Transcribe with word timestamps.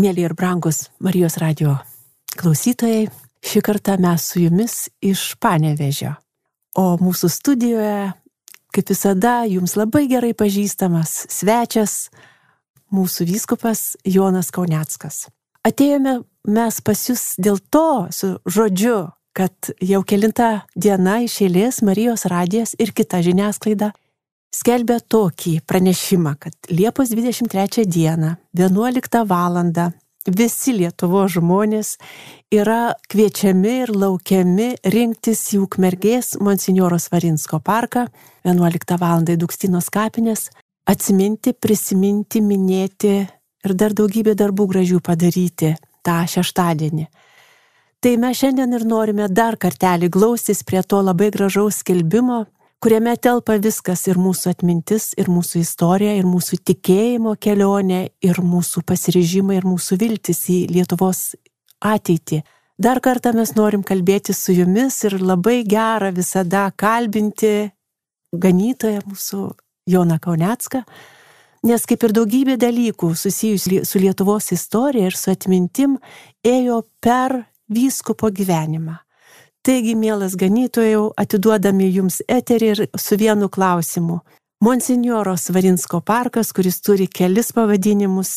Mėly 0.00 0.22
ir 0.24 0.32
brangus 0.32 0.86
Marijos 1.04 1.34
radio 1.36 1.74
klausytojai, 2.40 3.10
šį 3.44 3.60
kartą 3.60 3.98
mes 4.00 4.24
su 4.24 4.40
jumis 4.40 4.76
iš 5.04 5.34
Panevežio. 5.36 6.14
O 6.80 6.96
mūsų 6.96 7.28
studijoje, 7.28 8.14
kaip 8.72 8.88
visada, 8.88 9.42
jums 9.44 9.76
labai 9.76 10.06
gerai 10.08 10.32
pažįstamas 10.32 11.26
svečias, 11.28 12.08
mūsų 12.88 13.28
vyskupas 13.34 13.98
Jonas 14.08 14.48
Kauneckas. 14.48 15.26
Atėjome 15.60 16.22
mes 16.48 16.80
pas 16.80 17.04
jūs 17.10 17.34
dėl 17.36 17.60
to 17.68 18.08
su 18.16 18.38
žodžiu, 18.48 19.10
kad 19.36 19.74
jau 19.76 20.00
kelinta 20.08 20.62
diena 20.72 21.20
iš 21.20 21.42
eilės 21.44 21.82
Marijos 21.84 22.24
radijas 22.32 22.72
ir 22.80 22.96
kita 22.96 23.20
žiniasklaida 23.20 23.92
skelbia 24.52 25.00
tokį 25.00 25.58
pranešimą, 25.66 26.36
kad 26.40 26.70
Liepos 26.70 27.12
23 27.12 27.86
dieną 27.86 28.36
11 28.54 29.24
val. 29.26 29.58
visi 30.26 30.72
Lietuvo 30.72 31.26
žmonės 31.26 31.96
yra 32.52 32.94
kviečiami 33.10 33.72
ir 33.82 33.90
laukiami 33.90 34.76
rinktis 34.84 35.40
į 35.54 35.64
Ukmergės 35.64 36.36
Monsignoros 36.38 37.08
Varinsko 37.10 37.58
parką 37.60 38.06
11 38.44 38.98
val. 39.00 39.24
Dukstinos 39.24 39.90
kapinės, 39.90 40.50
atsiminti, 40.86 41.52
prisiminti, 41.52 42.40
minėti 42.40 43.26
ir 43.64 43.74
dar 43.74 43.92
daugybę 43.92 44.34
darbų 44.34 44.66
gražių 44.68 45.00
padaryti 45.00 45.74
tą 46.02 46.22
šeštadienį. 46.26 47.06
Tai 48.02 48.16
mes 48.18 48.38
šiandien 48.38 48.72
ir 48.74 48.84
norime 48.84 49.28
dar 49.30 49.56
kartelį 49.56 50.08
glaustis 50.10 50.62
prie 50.66 50.82
to 50.82 50.98
labai 51.02 51.30
gražaus 51.30 51.78
skelbimo, 51.82 52.46
kuriame 52.82 53.14
telpa 53.16 53.54
viskas 53.62 54.08
ir 54.10 54.18
mūsų 54.18 54.50
atmintis, 54.56 55.12
ir 55.14 55.28
mūsų 55.30 55.60
istorija, 55.62 56.16
ir 56.18 56.26
mūsų 56.26 56.58
tikėjimo 56.66 57.36
kelionė, 57.38 58.08
ir 58.24 58.40
mūsų 58.42 58.82
pasiryžimai, 58.88 59.60
ir 59.60 59.68
mūsų 59.68 59.98
viltis 60.00 60.42
į 60.50 60.58
Lietuvos 60.72 61.36
ateitį. 61.78 62.40
Dar 62.82 62.98
kartą 63.04 63.30
mes 63.36 63.54
norim 63.54 63.84
kalbėti 63.86 64.34
su 64.34 64.56
jumis 64.56 64.96
ir 65.06 65.20
labai 65.22 65.60
gera 65.68 66.10
visada 66.10 66.64
kalbinti 66.74 67.70
ganytoją 68.32 69.04
mūsų 69.06 69.44
Joną 69.92 70.18
Kaunecką, 70.22 70.82
nes 71.68 71.86
kaip 71.86 72.02
ir 72.02 72.16
daugybė 72.18 72.58
dalykų 72.58 73.12
susijusių 73.18 73.84
su 73.86 74.02
Lietuvos 74.02 74.50
istorija 74.56 75.12
ir 75.12 75.18
su 75.18 75.30
atmintim 75.30 76.00
ėjo 76.42 76.82
per 77.02 77.44
vyskupo 77.70 78.32
gyvenimą. 78.34 78.98
Taigi, 79.62 79.94
mielas 79.94 80.32
ganytojau, 80.34 81.12
atiduodami 81.14 81.86
jums 81.94 82.16
eterį 82.26 82.70
ir 82.72 82.80
su 82.98 83.14
vienu 83.14 83.46
klausimu. 83.46 84.16
Monsinjoro 84.62 85.36
Svarinsko 85.38 86.00
parkas, 86.02 86.50
kuris 86.50 86.80
turi 86.82 87.06
kelis 87.06 87.52
pavadinimus, 87.54 88.32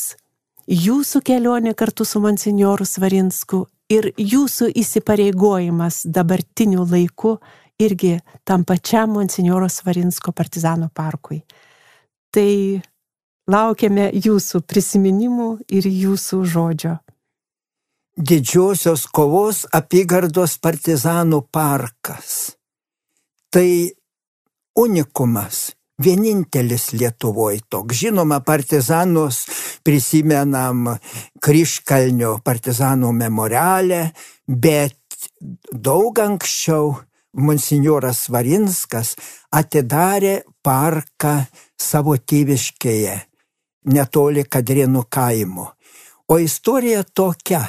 jūsų 0.70 1.24
kelionė 1.26 1.74
kartu 1.74 2.06
su 2.06 2.22
Monsinjoru 2.22 2.86
Svarinsku 2.86 3.64
ir 3.90 4.12
jūsų 4.18 4.70
įsipareigojimas 4.78 6.04
dabartiniu 6.06 6.86
laiku 6.86 7.40
irgi 7.82 8.20
tam 8.46 8.62
pačiam 8.62 9.18
Monsinjoro 9.18 9.70
Svarinsko 9.70 10.30
partizanų 10.30 10.92
parkui. 10.94 11.42
Tai 12.30 12.52
laukiame 13.50 14.12
jūsų 14.14 14.62
prisiminimų 14.62 15.50
ir 15.74 15.90
jūsų 15.90 16.44
žodžio 16.54 17.00
didžiosios 18.16 19.06
kovos 19.12 19.66
apygardos 19.76 20.58
partizanų 20.64 21.42
parkas. 21.52 22.56
Tai 23.52 23.68
unikumas, 24.80 25.76
vienintelis 26.02 26.92
Lietuvoje 26.94 27.62
toks. 27.70 27.96
Žinoma, 27.96 28.42
partizanus 28.44 29.46
prisimenam 29.84 30.90
Kryškalnio 31.44 32.40
partizanų 32.44 33.12
memorialę, 33.16 34.10
bet 34.48 35.00
daug 35.72 36.20
anksčiau 36.20 36.96
monsignoras 37.36 38.26
Varinskas 38.32 39.16
atidarė 39.52 40.42
parką 40.64 41.38
savo 41.80 42.16
tėviškėje, 42.18 43.16
netoli 43.92 44.46
Kadrinų 44.48 45.06
kaimo. 45.12 45.72
O 46.32 46.40
istorija 46.42 47.04
tokia, 47.04 47.62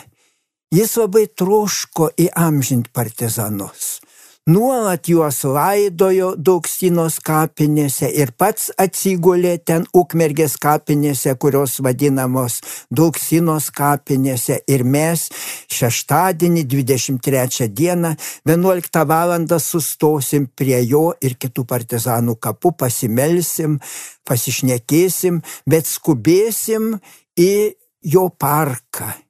Jis 0.74 0.96
labai 0.98 1.28
troško 1.30 2.08
įamžinti 2.18 2.90
partizanus. 2.90 4.00
Nuolat 4.46 5.08
juos 5.10 5.40
laidojo 5.46 6.32
Daugstinos 6.38 7.16
kapinėse 7.22 8.06
ir 8.14 8.32
pats 8.38 8.68
atsigulė 8.78 9.56
ten 9.58 9.88
Ukmergės 9.94 10.54
kapinėse, 10.62 11.34
kurios 11.38 11.80
vadinamos 11.82 12.60
Daugstinos 12.90 13.72
kapinėse. 13.74 14.60
Ir 14.70 14.82
mes 14.82 15.28
šeštadienį 15.66 16.62
23 16.62 17.66
dieną 17.70 18.14
11 18.46 19.04
val. 19.06 19.34
sustosim 19.58 20.46
prie 20.46 20.78
jo 20.86 21.12
ir 21.20 21.34
kitų 21.34 21.66
partizanų 21.66 22.38
kapų, 22.38 22.76
pasimelsim, 22.78 23.78
pasišnekėsim, 24.22 25.42
bet 25.66 25.86
skubėsim 25.86 26.98
į 27.34 27.74
jo 28.02 28.28
parką 28.30 29.25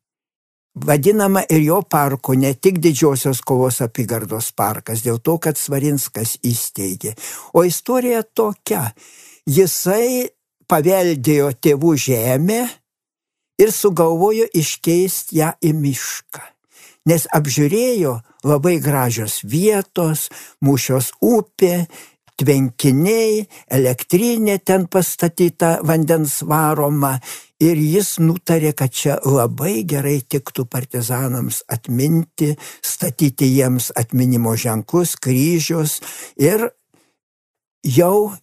vadinama 0.76 1.42
ir 1.50 1.62
jo 1.64 1.81
parku 1.82 2.34
ne 2.37 2.53
tik 2.54 2.78
didžiosios 2.84 3.41
kovos 3.41 3.81
apygardos 3.84 4.53
parkas, 4.53 5.03
dėl 5.04 5.19
to, 5.25 5.38
kad 5.41 5.59
Svarinskas 5.59 6.37
įsteigė. 6.44 7.14
O 7.56 7.64
istorija 7.64 8.22
tokia. 8.22 8.91
Jisai 9.47 10.28
paveldėjo 10.69 11.53
tėvų 11.62 11.94
žemę 12.09 12.60
ir 13.62 13.72
sugalvojo 13.72 14.48
iškeisti 14.53 15.41
ją 15.41 15.54
į 15.64 15.72
mišką. 15.78 16.42
Nes 17.06 17.28
apžiūrėjo 17.31 18.16
labai 18.47 18.81
gražios 18.82 19.41
vietos, 19.47 20.26
mūšios 20.64 21.12
upė, 21.22 21.87
tvenkiniai, 22.41 23.45
elektrinė 23.79 24.59
ten 24.65 24.87
pastatyta 24.93 25.77
vandens 25.87 26.43
varoma. 26.47 27.17
Ir 27.61 27.79
jis 27.81 28.19
nutarė, 28.21 28.75
kad 28.77 28.93
čia 28.93 29.17
labai 29.25 29.81
gerai 29.89 30.19
tiktų 30.21 30.67
partizanams 30.69 31.63
atminti, 31.73 32.51
statyti 32.85 33.49
jiems 33.55 33.89
atminimo 33.97 34.53
ženklus, 34.61 35.15
kryžius. 35.17 36.03
Ir 36.37 36.69
jau 37.81 38.35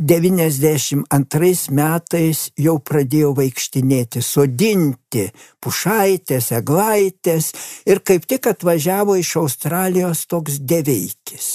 92 0.00 1.74
metais 1.74 2.44
jau 2.56 2.76
pradėjo 2.78 3.32
vaikštinėti, 3.36 4.22
sodinti 4.22 5.26
pušaitės, 5.60 6.52
eglaitės. 6.60 7.50
Ir 7.90 8.00
kaip 8.06 8.24
tik 8.30 8.46
atvažiavo 8.54 9.18
iš 9.20 9.34
Australijos 9.42 10.24
toks 10.30 10.62
deveikis. 10.62 11.50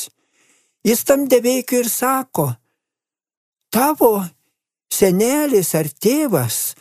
Jis 0.85 1.01
tam 1.03 1.25
deveikiu 1.25 1.79
ir 1.81 1.89
sako, 1.89 2.51
tavo 3.73 4.19
senelis 4.93 5.73
ar 5.73 5.89
tėvas 5.89 6.75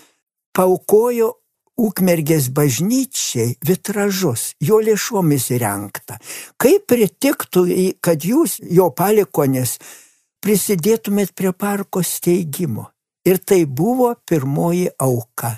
paukojo 0.53 1.32
Ukmergės 1.75 2.53
bažnyčiai 2.54 3.56
vitražus, 3.66 4.53
jo 4.62 4.76
lėšomis 4.78 5.48
įrengta. 5.56 6.20
Kaip 6.54 6.84
pritiktų, 6.87 7.65
kad 7.98 8.22
jūs, 8.22 8.60
jo 8.62 8.92
palikonės, 8.94 9.81
prisidėtumėt 10.38 11.32
prie 11.34 11.50
parko 11.50 12.04
steigimo. 12.06 12.92
Ir 13.26 13.41
tai 13.42 13.65
buvo 13.65 14.12
pirmoji 14.28 14.92
auka. 15.03 15.56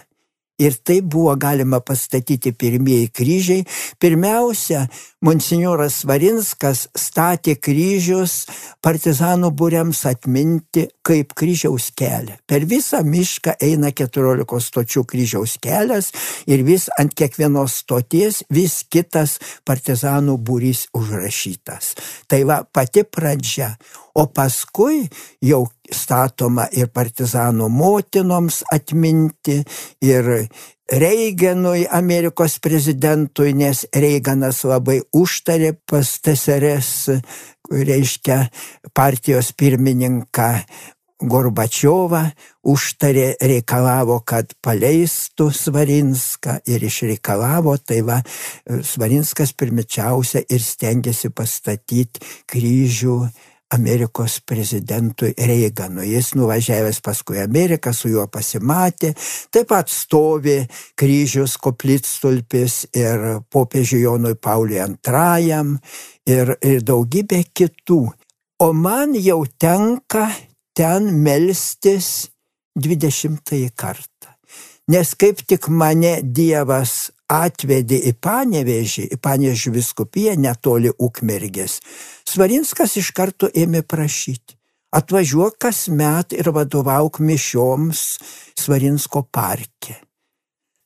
Ir 0.57 0.73
taip 0.81 1.05
buvo 1.13 1.35
galima 1.37 1.83
pastatyti 1.85 2.53
pirmieji 2.57 3.11
kryžiai. 3.13 3.65
Pirmiausia, 4.01 4.87
monsignoras 5.21 5.99
Varinskas 6.09 6.87
statė 6.97 7.59
kryžius 7.61 8.47
partizanų 8.85 9.51
būriams 9.53 10.01
atminti 10.09 10.87
kaip 11.05 11.35
kryžiaus 11.37 11.91
kelią. 11.99 12.39
Per 12.49 12.65
visą 12.65 13.03
mišką 13.05 13.59
eina 13.69 13.93
14 13.93 14.63
stočių 14.69 15.05
kryžiaus 15.13 15.59
kelias 15.61 16.09
ir 16.49 16.65
vis 16.65 16.89
ant 16.97 17.13
kiekvienos 17.13 17.77
stoties 17.83 18.41
vis 18.49 18.81
kitas 18.89 19.37
partizanų 19.69 20.39
būrys 20.41 20.87
užrašytas. 20.97 21.93
Tai 22.33 22.43
va 22.49 22.63
pati 22.65 23.05
pradžia. 23.05 23.75
O 24.17 24.25
paskui 24.33 25.03
jau 25.45 25.67
statoma 25.93 26.67
ir 26.73 26.89
partizanų 26.95 27.69
motinoms 27.73 28.63
atminti, 28.73 29.63
ir 30.05 30.49
Reiganui, 30.87 31.83
Amerikos 31.91 32.61
prezidentui, 32.63 33.51
nes 33.59 33.83
Reiganas 33.91 34.63
labai 34.63 35.01
užtarė 35.11 35.73
pas 35.83 36.13
TSRS, 36.23 37.17
reiškia 37.71 38.45
partijos 38.95 39.51
pirmininką 39.59 40.51
Gorbačiovą, 41.17 42.21
užtarė, 42.69 43.31
reikalavo, 43.41 44.19
kad 44.21 44.53
paleistų 44.61 45.49
Svarinską 45.49 46.59
ir 46.69 46.85
išreikalavo, 46.85 47.79
tai 47.81 48.03
va, 48.05 48.21
Svarinskas 48.69 49.55
pirmičiausia 49.57 50.45
ir 50.45 50.61
stengiasi 50.61 51.33
pastatyti 51.33 52.21
kryžių 52.53 53.17
Amerikos 53.75 54.41
prezidentui 54.47 55.33
Reiganui. 55.35 56.13
Jis 56.15 56.35
nuvažiavęs 56.39 57.01
paskui 57.03 57.41
Ameriką, 57.43 57.93
su 57.93 58.11
juo 58.13 58.27
pasimatė, 58.31 59.13
taip 59.51 59.71
pat 59.73 59.91
stovi 59.91 60.61
kryžius 60.99 61.57
koplytstulpis 61.63 62.85
ir 62.95 63.27
popiežiui 63.51 64.05
Jonui 64.05 64.37
Pauliui 64.39 64.79
II 64.79 65.59
ir, 66.31 66.55
ir 66.63 66.87
daugybė 66.87 67.43
kitų. 67.55 68.01
O 68.63 68.73
man 68.73 69.17
jau 69.19 69.43
tenka 69.59 70.31
ten 70.77 71.11
melstis 71.25 72.31
dvidešimtąjį 72.77 73.69
kartą. 73.77 74.33
Nes 74.93 75.15
kaip 75.19 75.43
tik 75.43 75.67
mane 75.69 76.21
Dievas 76.23 77.11
atvedė 77.33 77.99
į 78.11 78.15
Panevežį, 78.23 79.09
į 79.15 79.19
Panevežį 79.23 79.73
viskupiją 79.79 80.37
netoli 80.41 80.93
Ukmergės, 80.99 81.81
Svarinskas 82.27 82.97
iš 83.01 83.13
karto 83.17 83.51
ėmė 83.55 83.83
prašyti. 83.83 84.57
Atvažiuok 84.97 85.59
kasmet 85.61 86.33
ir 86.33 86.49
vadovauk 86.55 87.19
mišioms 87.21 88.03
Svarinsko 88.57 89.27
parke. 89.29 89.99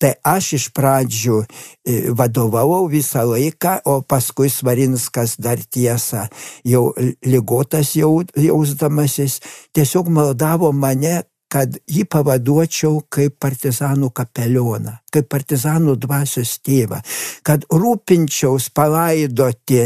Tai 0.01 0.15
aš 0.25 0.47
iš 0.57 0.67
pradžių 0.73 1.43
e, 1.45 1.97
vadovavau 2.17 2.87
visą 2.89 3.27
laiką, 3.29 3.75
o 3.85 4.01
paskui 4.01 4.49
Svarinskas 4.49 5.37
dar 5.37 5.61
tiesa, 5.61 6.25
jau 6.65 6.95
lygotas 7.21 7.93
jau, 7.99 8.23
jausdamasis, 8.33 9.43
tiesiog 9.77 10.09
maldavo 10.09 10.73
mane, 10.73 11.19
kad 11.51 11.75
jį 11.91 12.05
pavaduočiau 12.11 13.01
kaip 13.13 13.37
partizanų 13.43 14.11
kapelioną, 14.15 14.95
kaip 15.13 15.29
partizanų 15.33 15.97
dvasios 16.01 16.57
tėvą, 16.65 17.01
kad 17.47 17.67
rūpinčiaus 17.71 18.71
palaidoti 18.75 19.83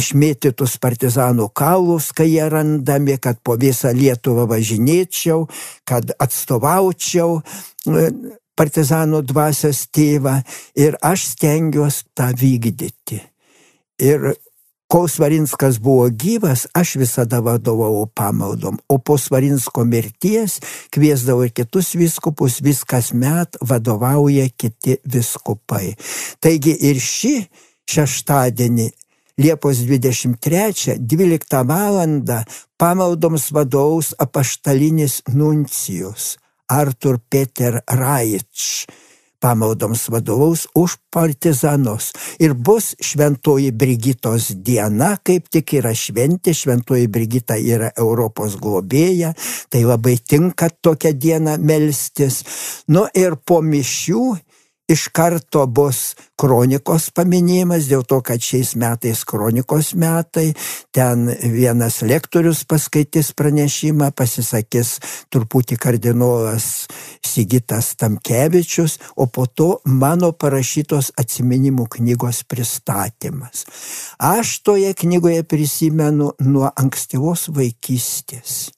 išmėtytus 0.00 0.76
partizanų 0.82 1.50
kaulus, 1.54 2.10
kai 2.16 2.28
jie 2.32 2.48
randami, 2.50 3.18
kad 3.22 3.38
po 3.46 3.58
visą 3.60 3.94
Lietuvą 3.94 4.48
važinėčiau, 4.50 5.46
kad 5.86 6.10
atstovaučiau 6.18 7.38
e, 7.38 8.08
partizanų 8.58 9.22
dvasios 9.28 9.86
tėvą 9.94 10.40
ir 10.78 10.98
aš 11.02 11.28
stengiuosi 11.34 12.10
tą 12.14 12.32
vykdyti. 12.38 13.20
Ir 14.02 14.34
Kol 14.94 15.08
Svarinskas 15.08 15.80
buvo 15.82 16.06
gyvas, 16.06 16.68
aš 16.70 16.92
visada 17.00 17.40
vadovavau 17.42 18.06
pamaldom, 18.06 18.76
o 18.88 18.98
po 19.02 19.16
Svarinsko 19.18 19.82
mirties 19.84 20.60
kviesdavau 20.94 21.42
ir 21.42 21.50
kitus 21.50 21.96
viskupus, 21.98 22.60
viskas 22.62 23.08
met 23.10 23.58
vadovauja 23.58 24.46
kiti 24.54 24.94
viskupai. 25.02 25.96
Taigi 26.38 26.76
ir 26.86 27.02
šį 27.02 27.34
šeštadienį 27.90 28.86
Liepos 29.42 29.82
23, 29.82 30.94
12 31.02 31.64
val. 31.66 31.98
pamaldoms 32.78 33.50
vadovaus 33.50 34.14
apaštalinis 34.14 35.22
nuncijus 35.34 36.36
Artur 36.70 37.18
Peter 37.18 37.80
Raitš 37.82 38.86
pamaldoms 39.44 40.08
vadovaus 40.08 40.64
už 40.74 40.96
partizanus. 41.12 42.12
Ir 42.40 42.54
bus 42.56 42.94
šventoji 42.96 43.74
Brigitos 43.76 44.48
diena, 44.64 45.18
kaip 45.20 45.50
tik 45.52 45.76
yra 45.76 45.92
šventė, 45.92 46.54
šventoji 46.56 47.10
Brigita 47.12 47.58
yra 47.60 47.92
Europos 48.00 48.56
globėja, 48.56 49.34
tai 49.68 49.84
labai 49.84 50.16
tinka 50.16 50.70
tokią 50.80 51.12
dieną 51.12 51.58
melstis. 51.60 52.40
Nu 52.88 53.04
ir 53.12 53.36
po 53.36 53.60
mišių 53.60 54.24
iš 54.88 55.08
karto 55.16 55.64
bus 55.66 56.14
kronikos 56.40 57.08
paminėjimas, 57.16 57.88
dėl 57.88 58.04
to, 58.08 58.20
kad 58.24 58.42
šiais 58.42 58.74
metais 58.80 59.24
kronikos 59.28 59.94
metai, 59.98 60.52
ten 60.94 61.26
vienas 61.40 62.02
lektorius 62.04 62.64
paskaitys 62.68 63.32
pranešimą, 63.36 64.10
pasisakys 64.16 64.98
truputį 65.32 65.78
kardinolas 65.80 66.68
Sigitas 67.24 67.94
Tamkevičius, 68.00 68.98
o 69.16 69.26
po 69.26 69.46
to 69.46 69.70
mano 69.88 70.32
parašytos 70.36 71.14
atsiminimų 71.20 71.88
knygos 71.96 72.44
pristatymas. 72.48 73.64
Aš 74.20 74.58
toje 74.66 74.94
knygoje 74.94 75.42
prisimenu 75.48 76.32
nuo 76.44 76.70
ankstyvos 76.76 77.48
vaikystės 77.54 78.74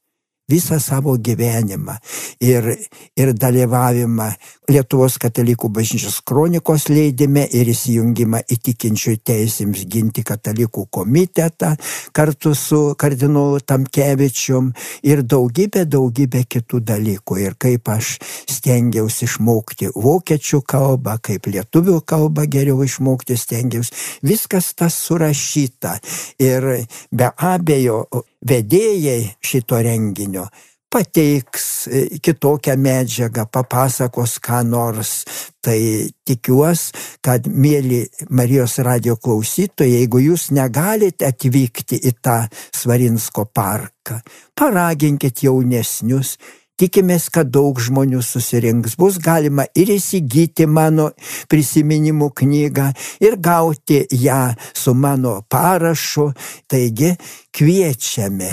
visą 0.50 0.80
savo 0.80 1.16
gyvenimą 1.18 1.96
ir, 2.40 2.72
ir 3.16 3.34
dalyvavimą 3.34 4.30
Lietuvos 4.66 5.14
katalikų 5.22 5.68
bažnyčios 5.70 6.16
kronikos 6.26 6.88
leidime 6.90 7.44
ir 7.54 7.68
įsijungimą 7.70 8.40
įtikinčių 8.50 9.12
teisėms 9.22 9.84
ginti 9.86 10.24
katalikų 10.26 10.88
komitetą 10.90 11.76
kartu 12.10 12.50
su 12.58 12.80
kardinolu 12.98 13.60
Tamkevičium 13.62 14.72
ir 15.06 15.22
daugybė, 15.22 15.84
daugybė 15.86 16.42
kitų 16.50 16.82
dalykų. 16.90 17.38
Ir 17.46 17.54
kaip 17.62 17.92
aš 17.94 18.16
stengiausi 18.50 19.28
išmokti 19.28 19.92
vokiečių 19.94 20.64
kalbą, 20.66 21.20
kaip 21.22 21.46
lietuvių 21.46 22.00
kalbą 22.02 22.48
geriau 22.50 22.82
išmokti 22.82 23.38
stengiausi. 23.38 23.94
Viskas 24.26 24.74
tas 24.74 24.98
surašyta. 24.98 26.00
Ir 26.42 26.72
be 27.14 27.30
abejo, 27.38 28.02
vedėjai 28.44 29.20
šito 29.44 29.80
renginio 29.82 30.48
pateiks 30.96 31.86
e, 31.86 32.02
kitokią 32.22 32.76
medžiagą, 32.80 33.46
papasakos 33.52 34.38
ką 34.42 34.62
nors. 34.66 35.24
Tai 35.66 35.78
tikiuosi, 36.26 36.92
kad 37.24 37.48
mėly 37.50 38.04
Marijos 38.30 38.78
radio 38.86 39.16
klausytojai, 39.18 39.96
jeigu 39.98 40.22
jūs 40.22 40.50
negalite 40.54 41.26
atvykti 41.26 41.98
į 42.06 42.12
tą 42.22 42.36
Svarinsko 42.54 43.48
parką, 43.50 44.20
paraginkit 44.54 45.42
jaunesnius. 45.42 46.36
Tikimės, 46.76 47.30
kad 47.32 47.48
daug 47.48 47.80
žmonių 47.80 48.20
susirinks. 48.20 48.98
Bus 49.00 49.16
galima 49.22 49.64
ir 49.72 49.94
įsigyti 49.94 50.66
mano 50.68 51.10
prisiminimų 51.48 52.30
knygą 52.36 52.90
ir 53.24 53.38
gauti 53.40 54.02
ją 54.12 54.50
su 54.76 54.94
mano 54.94 55.38
parašu. 55.48 56.30
Taigi 56.68 57.14
kviečiame 57.56 58.52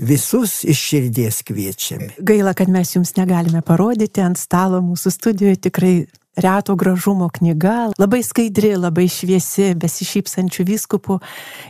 Visus 0.00 0.62
iš 0.64 0.80
širdies 0.80 1.42
kviečiame. 1.44 2.14
Gaila, 2.24 2.54
kad 2.56 2.70
mes 2.72 2.94
jums 2.94 3.12
negalime 3.18 3.60
parodyti 3.60 4.22
ant 4.24 4.38
stalo 4.40 4.80
mūsų 4.80 5.12
studijoje 5.12 5.58
tikrai 5.68 5.92
reto 6.40 6.76
gražumo 6.76 7.28
knyga, 7.28 7.90
labai 8.00 8.22
skaidri, 8.24 8.72
labai 8.80 9.10
šviesi, 9.12 9.74
besišypsančių 9.76 10.66
vyskupų. 10.70 11.18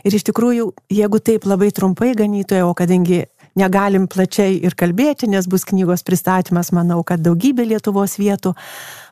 Ir 0.07 0.15
iš 0.15 0.23
tikrųjų, 0.29 0.69
jeigu 0.95 1.19
taip 1.19 1.47
labai 1.49 1.73
trumpai 1.75 2.13
ganytoje, 2.15 2.63
o 2.63 2.71
kadangi 2.77 3.25
negalim 3.59 4.07
plačiai 4.11 4.57
ir 4.63 4.75
kalbėti, 4.77 5.29
nes 5.31 5.47
bus 5.49 5.65
knygos 5.67 6.05
pristatymas, 6.07 6.71
manau, 6.75 7.01
kad 7.07 7.23
daugybė 7.23 7.65
Lietuvos 7.73 8.17
vietų. 8.21 8.53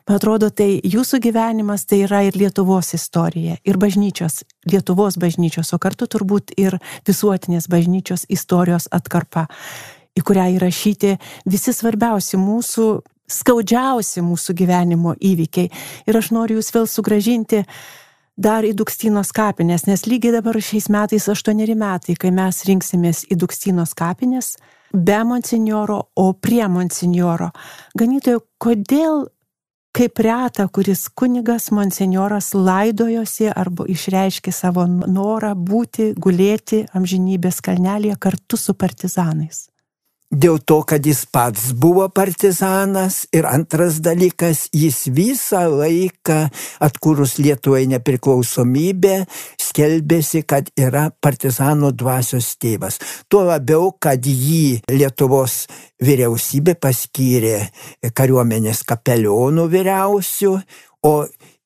Man 0.08 0.18
atrodo, 0.18 0.48
tai 0.50 0.80
jūsų 0.80 1.20
gyvenimas 1.22 1.84
tai 1.86 2.02
yra 2.06 2.22
ir 2.26 2.38
Lietuvos 2.38 2.94
istorija, 2.96 3.58
ir 3.64 3.78
bažnyčios, 3.80 4.42
Lietuvos 4.70 5.20
bažnyčios, 5.20 5.72
o 5.76 5.78
kartu 5.82 6.08
turbūt 6.10 6.54
ir 6.58 6.78
visuotinės 7.08 7.68
bažnyčios 7.70 8.26
istorijos 8.32 8.88
atkarpa, 8.90 9.46
į 10.16 10.24
kurią 10.26 10.48
įrašyti 10.56 11.16
visi 11.48 11.74
svarbiausi 11.76 12.40
mūsų, 12.40 12.90
skaudžiausi 13.30 14.24
mūsų 14.26 14.56
gyvenimo 14.58 15.14
įvykiai. 15.14 15.70
Ir 16.10 16.18
aš 16.18 16.32
noriu 16.34 16.58
jūs 16.58 16.72
vėl 16.74 16.88
sugražinti 16.90 17.62
dar 18.40 18.64
į 18.64 18.72
Dukstynos 18.78 19.34
kapines, 19.36 19.84
nes 19.88 20.06
lygiai 20.08 20.38
dabar 20.38 20.56
šiais 20.56 20.88
metais 20.92 21.28
aštuoneri 21.28 21.76
metai, 21.78 22.16
kai 22.16 22.32
mes 22.34 22.62
rinksimės 22.68 23.26
į 23.28 23.36
Dukstynos 23.42 23.92
kapines, 23.98 24.54
be 24.94 25.18
monsinjoro, 25.26 26.00
o 26.16 26.32
prie 26.32 26.64
monsinjoro. 26.68 27.50
Ganytojo, 28.00 28.42
kodėl 28.62 29.26
kaip 29.96 30.22
reta, 30.22 30.68
kuris 30.72 31.08
kunigas 31.18 31.70
monsinjoras 31.74 32.52
laidojosi 32.54 33.50
arba 33.50 33.86
išreiškė 33.90 34.54
savo 34.54 34.86
norą 34.86 35.52
būti, 35.54 36.12
gulėti 36.18 36.84
amžinybės 36.94 37.60
kalnelėje 37.66 38.18
kartu 38.22 38.58
su 38.60 38.74
partizanais? 38.78 39.69
Dėl 40.30 40.60
to, 40.62 40.80
kad 40.86 41.04
jis 41.06 41.24
pats 41.26 41.70
buvo 41.74 42.06
partizanas 42.14 43.24
ir 43.34 43.46
antras 43.50 43.98
dalykas, 44.02 44.68
jis 44.72 45.08
visą 45.10 45.66
laiką 45.68 46.38
atkūrus 46.86 47.36
Lietuvai 47.42 47.86
nepriklausomybę 47.90 49.24
skelbėsi, 49.60 50.44
kad 50.46 50.70
yra 50.78 51.08
partizanų 51.22 51.92
dvasios 51.98 52.54
tėvas. 52.62 53.00
Tuo 53.28 53.44
labiau, 53.48 53.90
kad 53.98 54.24
jį 54.26 54.80
Lietuvos 54.90 55.64
vyriausybė 56.02 56.76
paskyrė 56.80 57.58
kariuomenės 58.14 58.84
kapelionų 58.88 59.66
vyriausių, 59.74 60.54
o 61.06 61.14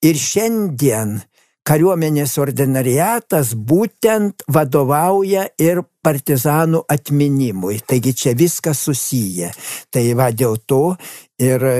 ir 0.04 0.20
šiandien 0.20 1.18
kariuomenės 1.64 2.36
ordinariatas 2.42 3.54
būtent 3.56 4.44
vadovauja 4.52 5.46
ir 5.60 5.82
partizanų 6.04 6.84
atminimui. 6.92 7.78
Taigi 7.88 8.12
čia 8.12 8.34
viskas 8.36 8.84
susiję. 8.84 9.50
Tai 9.90 10.04
va 10.18 10.30
dėl 10.32 10.58
to 10.68 10.96
ir 11.40 11.64
e, 11.64 11.78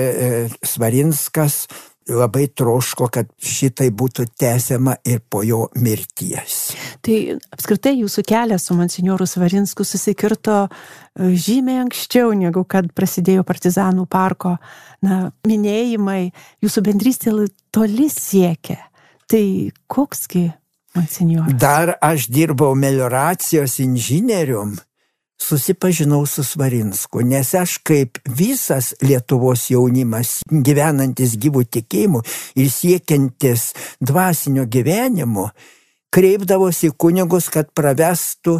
Svarinskas 0.65 1.65
labai 2.09 2.47
troško, 2.53 3.07
kad 3.13 3.29
šitai 3.41 3.89
būtų 3.97 4.27
tęsiama 4.37 4.97
ir 5.09 5.23
po 5.29 5.41
jo 5.45 5.65
mirties. 5.81 6.75
Tai 7.05 7.17
apskritai 7.53 7.95
jūsų 7.97 8.25
kelias 8.29 8.67
su 8.67 8.77
monsinjoru 8.77 9.25
Svarinsku 9.29 9.85
susikirto 9.85 10.65
e, 10.65 11.31
žymiai 11.33 11.81
anksčiau, 11.85 12.33
negu 12.37 12.65
kad 12.69 12.91
prasidėjo 12.97 13.45
partizanų 13.45 14.05
parko 14.09 14.57
na, 15.05 15.31
minėjimai, 15.45 16.29
jūsų 16.65 16.85
bendrystė 16.89 17.37
toli 17.73 18.09
siekia. 18.13 18.81
Tai 19.27 19.71
koksgi, 19.87 20.51
monsinjoras? 20.95 21.55
Dar 21.59 21.95
aš 22.01 22.27
dirbau 22.29 22.75
melioracijos 22.77 23.79
inžinierium 23.81 24.75
susipažinau 25.41 26.25
su 26.25 26.43
Svarinsku, 26.43 27.21
nes 27.21 27.53
aš 27.57 27.77
kaip 27.83 28.19
visas 28.25 28.93
Lietuvos 29.01 29.67
jaunimas, 29.69 30.39
gyvenantis 30.49 31.35
gyvų 31.41 31.65
tikėjimų 31.75 32.21
ir 32.61 32.69
siekiantis 32.71 33.71
dvasinio 33.99 34.65
gyvenimo, 34.71 35.49
kreipdavosi 36.13 36.93
kunigus, 36.93 37.49
kad 37.49 37.73
pravestų 37.75 38.59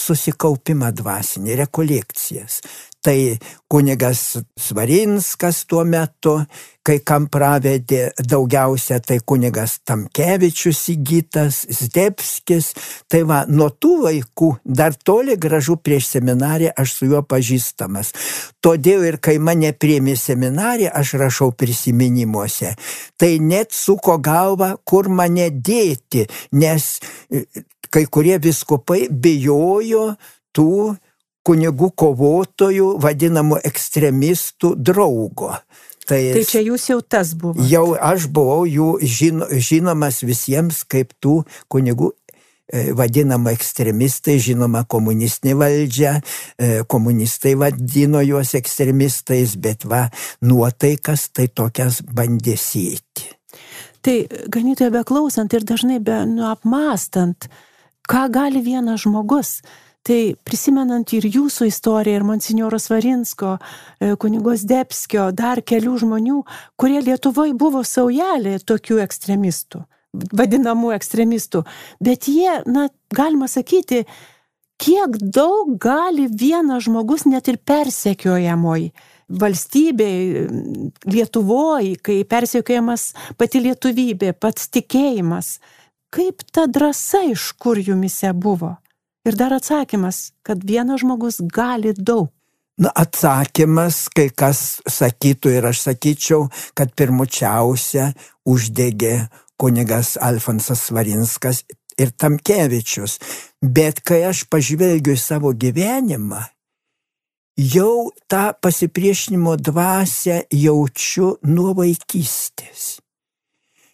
susikaupimą 0.00 0.90
dvasinį, 0.96 1.58
rekolekcijas 1.64 2.62
tai 3.04 3.36
kunigas 3.68 4.38
Svarinskas 4.60 5.64
tuo 5.68 5.82
metu, 5.84 6.38
kai 6.84 6.98
kam 7.04 7.26
pravedė 7.32 8.14
daugiausia, 8.30 8.98
tai 9.04 9.18
kunigas 9.20 9.78
Tamkevičius 9.84 10.80
įgytas, 10.94 11.58
Zdebskis. 11.68 12.70
Tai 13.10 13.22
va, 13.28 13.42
nuo 13.48 13.68
tų 13.68 13.92
laikų 14.06 14.50
dar 14.64 14.96
toli 14.96 15.36
gražu 15.40 15.76
prieš 15.76 16.08
seminariją 16.14 16.72
aš 16.80 16.96
su 16.98 17.10
juo 17.10 17.20
pažįstamas. 17.28 18.14
Todėl 18.64 19.04
ir 19.10 19.20
kai 19.20 19.36
mane 19.36 19.74
priemi 19.76 20.16
seminariją, 20.16 20.92
aš 20.96 21.16
rašau 21.20 21.52
prisiminimuose. 21.52 22.72
Tai 23.20 23.32
net 23.44 23.76
suko 23.76 24.16
galva, 24.16 24.74
kur 24.84 25.12
mane 25.12 25.50
dėti, 25.52 26.24
nes 26.56 26.94
e, 27.28 27.44
kai 27.92 28.06
kurie 28.08 28.38
viskupai 28.40 29.06
bijojo 29.12 30.14
tų 30.54 30.94
kunigų 31.44 31.90
kovotojų, 32.00 32.94
vadinamų 33.02 33.60
ekstremistų 33.68 34.74
draugo. 34.80 35.54
Tai, 36.04 36.18
tai 36.36 36.42
čia 36.44 36.60
jūs 36.60 36.90
jau 36.90 36.98
tas 37.00 37.32
buvo. 37.38 37.64
Jau 37.68 37.94
aš 37.96 38.26
buvau 38.32 38.64
jų 38.68 38.88
žino, 39.00 39.48
žinomas 39.48 40.20
visiems 40.24 40.82
kaip 40.88 41.14
tų 41.24 41.38
kunigų 41.72 42.10
e, 42.12 42.92
vadinama 42.96 43.54
ekstremistai, 43.56 44.36
žinoma 44.42 44.82
komunistinė 44.84 45.54
valdžia, 45.62 46.18
e, 46.60 46.82
komunistai 46.84 47.54
vadino 47.60 48.20
juos 48.24 48.52
ekstremistais, 48.58 49.56
bet 49.56 49.88
va 49.88 50.10
nuotaikas 50.44 51.30
tai 51.32 51.48
tokias 51.48 52.02
bandė 52.04 52.58
sėti. 52.60 53.30
Tai 54.04 54.18
ganytoje 54.52 54.92
beklausant 54.92 55.56
ir 55.56 55.64
dažnai 55.64 56.02
be 56.04 56.18
nu, 56.28 56.44
apmastant, 56.50 57.48
ką 58.04 58.26
gali 58.28 58.60
vienas 58.60 59.06
žmogus 59.06 59.62
Tai 60.04 60.34
prisimenant 60.44 61.14
ir 61.16 61.24
jūsų 61.24 61.70
istoriją, 61.70 62.18
ir 62.18 62.26
monsinjoro 62.28 62.76
Svarinsko, 62.76 63.54
e, 63.56 64.10
kunigos 64.20 64.66
Debskio, 64.68 65.30
dar 65.32 65.62
kelių 65.64 65.94
žmonių, 66.02 66.42
kurie 66.76 67.00
Lietuvoje 67.00 67.54
buvo 67.56 67.80
saujelė 67.88 68.58
tokių 68.60 69.00
ekstremistų, 69.06 69.80
vadinamų 70.36 70.92
ekstremistų, 70.98 71.64
bet 72.04 72.28
jie, 72.28 72.60
na, 72.68 72.90
galima 73.16 73.48
sakyti, 73.48 74.02
kiek 74.76 75.16
daug 75.22 75.72
gali 75.80 76.28
vienas 76.28 76.84
žmogus 76.84 77.24
net 77.24 77.48
ir 77.48 77.56
persekiojamoj 77.64 78.90
valstybėje, 79.40 80.44
Lietuvoje, 81.08 81.96
kai 82.04 82.20
persekiojamas 82.28 83.14
pati 83.40 83.64
lietuvybė, 83.64 84.34
pats 84.36 84.68
tikėjimas. 84.68 85.58
Kaip 86.12 86.44
ta 86.52 86.68
drąsa 86.68 87.24
iš 87.32 87.54
kur 87.58 87.80
jumise 87.80 88.36
buvo? 88.36 88.76
Ir 89.24 89.36
dar 89.40 89.54
atsakymas, 89.56 90.32
kad 90.44 90.64
vienas 90.64 91.00
žmogus 91.00 91.40
gali 91.40 91.94
daug. 91.96 92.28
Na, 92.76 92.90
atsakymas, 92.90 94.08
kai 94.10 94.28
kas 94.34 94.82
sakytų 94.90 95.52
ir 95.56 95.68
aš 95.70 95.84
sakyčiau, 95.86 96.48
kad 96.74 96.90
pirmučiausia 96.98 98.10
uždegė 98.50 99.28
kunigas 99.56 100.16
Alfonsas 100.18 100.82
Svarinskas 100.88 101.62
ir 101.96 102.10
Tamkevičius. 102.10 103.20
Bet 103.62 104.02
kai 104.02 104.24
aš 104.26 104.44
pažvelgiu 104.50 105.14
į 105.14 105.22
savo 105.22 105.54
gyvenimą, 105.54 106.42
jau 107.56 108.10
tą 108.28 108.50
pasipriešinimo 108.60 109.56
dvasę 109.56 110.42
jaučiu 110.50 111.36
nuo 111.46 111.72
vaikystės. 111.78 112.98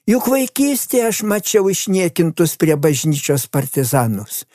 Juk 0.08 0.26
vaikystėje 0.32 1.04
aš 1.06 1.18
mačiau 1.28 1.68
išniekintus 1.70 2.56
prie 2.58 2.74
bažnyčios 2.74 3.44
partizanus. 3.52 4.46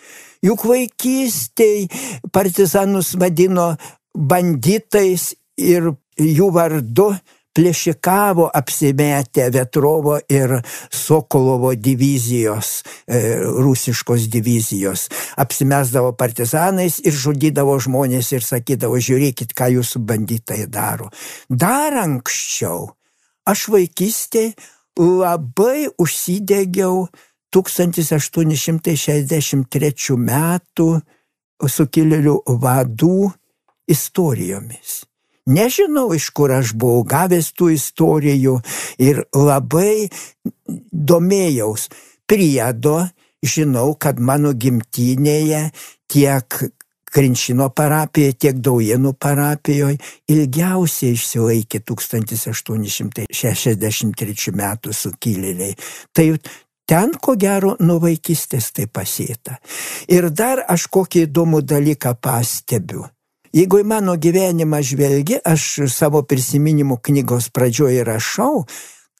Juk 0.45 0.65
vaikystėje 0.69 1.87
partizanus 2.33 3.15
vadino 3.17 3.71
banditais 4.13 5.31
ir 5.57 5.89
jų 6.21 6.51
vardu 6.53 7.09
plėšikavo 7.55 8.49
apsimetę 8.53 9.47
Vetrovo 9.53 10.17
ir 10.29 10.57
Sokolovo 10.91 11.71
divizijos, 11.75 12.83
e, 13.07 13.37
rusiškos 13.39 14.27
divizijos. 14.31 15.07
Apsimesdavo 15.39 16.11
partizanais 16.19 16.99
ir 17.03 17.15
žudydavo 17.15 17.77
žmonės 17.79 18.33
ir 18.35 18.43
sakydavo, 18.43 18.99
žiūrėkit, 18.99 19.55
ką 19.55 19.71
jūsų 19.77 20.03
banditai 20.03 20.65
daro. 20.67 21.09
Dar 21.49 21.95
anksčiau 22.03 22.89
aš 23.47 23.69
vaikystėje 23.71 24.55
labai 24.99 25.87
užsidegiau 25.99 27.07
1863 27.55 30.15
metų 30.29 30.89
sukilėlių 31.75 32.35
vadų 32.61 33.19
istorijomis. 33.87 35.05
Nežinau, 35.45 36.09
iš 36.17 36.33
kur 36.33 36.49
aš 36.51 36.73
buvau 36.73 37.03
gavęs 37.05 37.53
tų 37.53 37.69
istorijų 37.75 38.61
ir 38.97 39.29
labai 39.29 40.09
domėjaus. 40.89 41.89
Priedo 42.25 43.05
žinau, 43.45 43.93
kad 43.93 44.17
mano 44.19 44.53
gimtinėje 44.57 45.69
tiek 46.09 46.65
Krinšino 47.15 47.71
parapijoje, 47.71 48.35
tiek 48.35 48.59
Daujienų 48.59 49.15
parapijoje 49.21 49.95
ilgiausiai 50.33 51.13
išsilaikė 51.15 51.79
1863 51.87 54.51
metų 54.59 54.91
sukilėliai. 54.91 55.79
Tai 56.11 56.35
ten, 56.89 57.13
ko 57.21 57.35
gero, 57.39 57.75
nuo 57.79 57.99
vaikystės 58.03 58.71
tai 58.75 58.87
pasėta. 58.87 59.59
Ir 60.11 60.29
dar 60.29 60.63
aš 60.69 60.87
kokį 60.93 61.25
įdomų 61.27 61.61
dalyką 61.65 62.15
pastebiu. 62.21 63.05
Jeigu 63.55 63.79
į 63.79 63.85
mano 63.87 64.17
gyvenimą 64.19 64.81
žvelgi, 64.83 65.39
aš 65.39 65.87
savo 65.93 66.25
prisiminimų 66.27 66.97
knygos 66.99 67.47
pradžioje 67.55 68.03
rašau, 68.03 68.65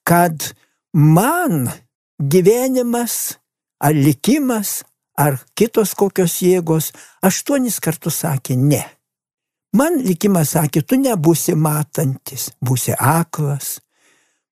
kad 0.03 0.51
man 0.91 1.69
gyvenimas 2.19 3.37
ar 3.79 3.95
likimas 3.95 4.83
ar 5.15 5.39
kitos 5.55 5.95
kokios 5.95 6.41
jėgos 6.43 6.91
aštuonis 7.23 7.79
kartus 7.79 8.21
sakė 8.25 8.57
ne. 8.59 8.83
Man 9.75 9.99
likimas 10.03 10.53
sakė, 10.55 10.83
tu 10.87 10.99
nebusi 10.99 11.55
matantis, 11.55 12.51
būsi 12.63 12.95
aklas. 12.95 13.79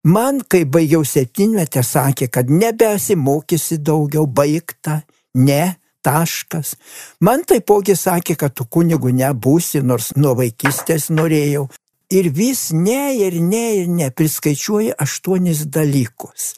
Man, 0.04 0.42
kai 0.44 0.66
baigiau 0.68 1.06
septynmetę, 1.08 1.80
sakė, 1.84 2.28
kad 2.28 2.50
nebesimokysi 2.52 3.78
daugiau, 3.80 4.26
baigta, 4.28 5.00
ne, 5.34 5.78
taškas. 6.04 6.76
Man 7.24 7.46
taipogi 7.48 7.96
sakė, 7.96 8.36
kad 8.36 8.52
tu 8.58 8.68
kunigu 8.68 9.14
nebūsi, 9.16 9.80
nors 9.80 10.12
nuo 10.20 10.36
vaikystės 10.36 11.08
norėjau. 11.08 11.70
Ir 12.12 12.30
vis 12.36 12.68
ne 12.76 13.16
ir 13.16 13.40
ne 13.42 13.64
ir 13.80 13.88
ne, 13.88 14.12
priskaičiuoja 14.12 15.00
aštuonis 15.00 15.66
dalykus. 15.72 16.54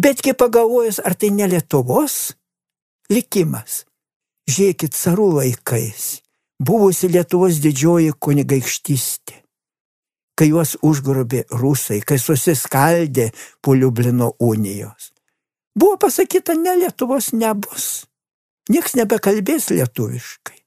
Betgi 0.00 0.32
pagalvojus, 0.32 0.98
ar 1.04 1.14
tai 1.14 1.30
ne 1.36 1.46
Lietuvos 1.52 2.34
likimas. 3.12 3.84
Žiūrėkit, 4.48 4.96
carų 4.96 5.28
laikais 5.40 6.22
buvusi 6.62 7.08
Lietuvos 7.12 7.60
didžioji 7.60 8.14
kunigaikštystė, 8.20 9.42
kai 10.36 10.52
juos 10.52 10.76
užgrobė 10.84 11.48
rusai, 11.56 12.02
kai 12.04 12.20
susiskaldė 12.20 13.32
po 13.64 13.74
Liublino 13.74 14.36
unijos. 14.38 15.16
Buvo 15.76 15.96
pasakyta, 16.00 16.54
ne 16.56 16.76
Lietuvos 16.82 17.32
nebus. 17.32 18.06
Niekas 18.72 18.94
nebekalbės 18.98 19.70
lietuviškai. 19.70 20.58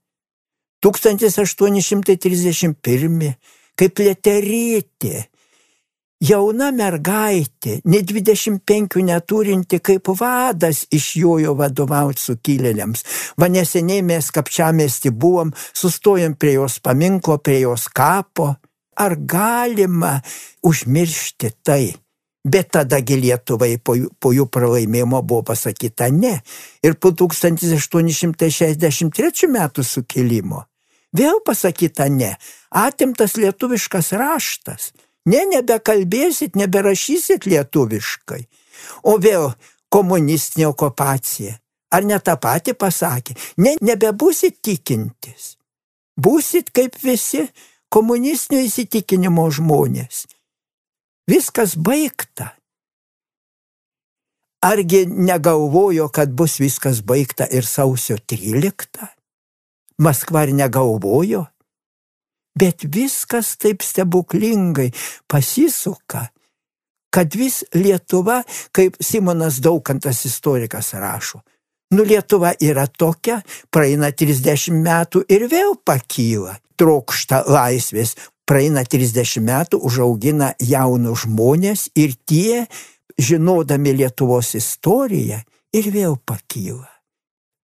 1831, 0.79 3.33
kaip 3.79 4.00
leterytė 4.00 5.28
jauna 6.19 6.71
mergaitė, 6.75 7.79
ne 7.85 8.01
25 8.03 9.03
neturinti 9.07 9.79
kaip 9.79 10.07
vadas 10.19 10.85
išjojo 10.91 11.55
vadovauti 11.59 12.21
sukilėliams. 12.21 13.03
Va 13.39 13.47
neseniai 13.51 14.01
mes 14.05 14.31
kapčiamesti 14.35 15.09
buvom, 15.11 15.53
sustojom 15.73 16.35
prie 16.39 16.53
jos 16.57 16.79
paminklo, 16.83 17.38
prie 17.38 17.59
jos 17.63 17.88
kapo. 17.88 18.55
Ar 18.99 19.15
galima 19.15 20.21
užmiršti 20.67 21.49
tai? 21.63 21.95
Bet 22.43 22.71
tadagi 22.71 23.15
Lietuvai 23.19 23.77
po, 23.83 23.95
po 24.19 24.31
jų 24.31 24.45
pralaimėjimo 24.51 25.21
buvo 25.27 25.43
pasakyta 25.51 26.09
ne. 26.11 26.41
Ir 26.83 26.93
po 26.95 27.11
1863 27.11 29.47
metų 29.51 29.83
sukilimo 29.83 30.65
vėl 31.15 31.39
pasakyta 31.45 32.09
ne. 32.11 32.38
Atimtas 32.69 33.38
lietuviškas 33.38 34.11
raštas. 34.19 34.91
Ne, 35.29 35.43
nebekalbėsit, 35.53 36.55
neberašysit 36.57 37.45
lietuviškai. 37.50 38.43
O 39.05 39.17
vėl 39.21 39.51
komunistinė 39.93 40.69
okupacija. 40.71 41.57
Ar 41.93 42.05
ne 42.05 42.19
tą 42.21 42.36
patį 42.41 42.75
pasakė? 42.77 43.36
Ne, 43.57 43.75
nebebusit 43.81 44.59
tikintis. 44.65 45.55
Būsit 46.19 46.69
kaip 46.75 46.98
visi 47.01 47.45
komunistinio 47.89 48.62
įsitikinimo 48.67 49.48
žmonės. 49.53 50.25
Viskas 51.29 51.75
baigta. 51.77 52.53
Argi 54.65 55.05
negalvojo, 55.07 56.09
kad 56.12 56.33
bus 56.36 56.57
viskas 56.59 57.00
baigta 57.05 57.48
ir 57.48 57.65
sausio 57.65 58.17
13? 58.17 59.07
Maskva 60.03 60.43
ar 60.43 60.51
negalvojo? 60.55 61.45
Bet 62.59 62.85
viskas 62.95 63.55
taip 63.61 63.83
stebuklingai 63.85 64.89
pasisuka, 65.29 66.25
kad 67.13 67.35
vis 67.35 67.63
Lietuva, 67.73 68.41
kaip 68.75 68.97
Simonas 69.01 69.59
Daukantas 69.63 70.25
istorikas 70.25 70.93
rašo, 70.93 71.41
nu 71.95 72.05
Lietuva 72.05 72.53
yra 72.61 72.87
tokia, 72.87 73.39
praeina 73.71 74.11
30 74.11 74.75
metų 74.83 75.23
ir 75.29 75.47
vėl 75.49 75.77
pakyla, 75.85 76.57
trokšta 76.77 77.43
laisvės, 77.49 78.15
praeina 78.45 78.83
30 78.85 79.41
metų, 79.45 79.81
užaugina 79.85 80.53
jaunus 80.59 81.25
žmonės 81.25 81.89
ir 81.95 82.15
tie, 82.25 82.65
žinodami 83.19 83.93
Lietuvos 83.99 84.55
istoriją, 84.57 85.41
ir 85.73 85.91
vėl 85.93 86.17
pakyla. 86.25 86.99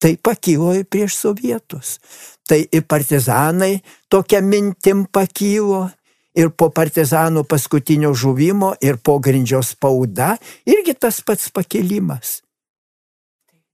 Tai 0.02 0.16
pakylo 0.18 0.74
ir 0.74 0.88
prieš 0.90 1.20
sovietus. 1.22 2.00
Tai 2.48 2.60
ir 2.66 2.86
partizanai 2.90 3.76
tokia 4.10 4.42
mintim 4.42 5.06
pakylo. 5.06 5.90
Ir 6.32 6.48
po 6.56 6.70
partizanų 6.72 7.44
paskutinio 7.44 8.14
žuvimo 8.16 8.72
ir 8.80 8.96
pogrindžio 9.04 9.60
spauda 9.68 10.38
irgi 10.64 10.96
tas 10.96 11.20
pats 11.28 11.50
pakilimas. 11.52 12.40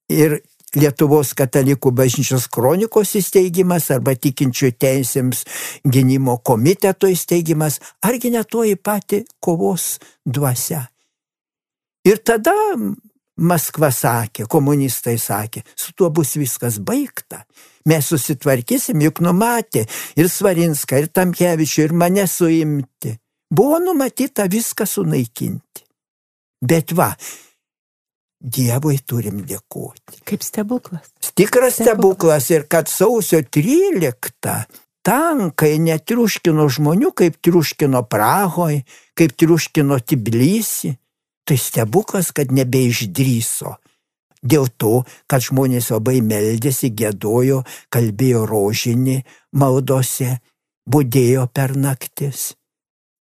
Ir 0.10 0.40
Lietuvos 0.76 1.32
katalikų 1.38 1.94
bažnyčios 1.96 2.50
kronikos 2.52 3.14
įsteigimas 3.16 3.88
arba 3.96 4.18
tikinčių 4.20 4.74
teisėms 4.76 5.46
gynimo 5.88 6.36
komiteto 6.44 7.08
įsteigimas, 7.08 7.80
argi 8.04 8.34
netoji 8.34 8.76
pati 8.76 9.22
kovos 9.40 9.96
dvasia. 10.28 10.84
Ir 12.04 12.20
tada 12.20 12.52
Maskva 13.38 13.92
sakė, 13.94 14.48
komunistai 14.50 15.18
sakė, 15.22 15.62
su 15.78 15.94
tuo 15.94 16.10
bus 16.10 16.34
viskas 16.40 16.80
baigta. 16.82 17.44
Mes 17.88 18.08
susitvarkysim, 18.10 19.02
juk 19.06 19.22
numatė 19.24 19.86
ir 20.18 20.30
Svarinską, 20.32 21.04
ir 21.04 21.12
Tamkevičių, 21.14 21.84
ir 21.86 21.94
mane 21.94 22.26
suimti. 22.28 23.14
Buvo 23.54 23.78
numatyta 23.80 24.48
viską 24.52 24.88
sunaikinti. 24.90 25.86
Bet 26.68 26.92
va, 26.98 27.12
Dievui 28.38 29.00
turim 29.02 29.40
dėkoti. 29.50 30.20
Kaip 30.28 30.44
stebuklas. 30.46 31.08
Tikras 31.38 31.80
stebuklas 31.80 32.52
ir 32.54 32.68
kad 32.70 32.90
sausio 32.90 33.40
13 33.42 34.68
tankai 35.08 35.78
netriuškino 35.82 36.68
žmonių, 36.70 37.14
kaip 37.18 37.40
triuškino 37.42 38.04
Prahoje, 38.10 38.84
kaip 39.18 39.34
triuškino 39.40 39.98
Tbilisi 40.06 40.94
Tai 41.48 41.58
stebuklas, 41.58 42.34
kad 42.36 42.52
nebeišdryso. 42.52 43.78
Dėl 44.44 44.68
to, 44.76 45.02
kad 45.32 45.46
žmonės 45.46 45.90
labai 45.94 46.20
meldėsi, 46.22 46.92
gėdojo, 46.92 47.64
kalbėjo 47.94 48.44
rožinį 48.48 49.22
maldose, 49.56 50.38
būdėjo 50.88 51.48
per 51.56 51.74
naktis. 51.80 52.52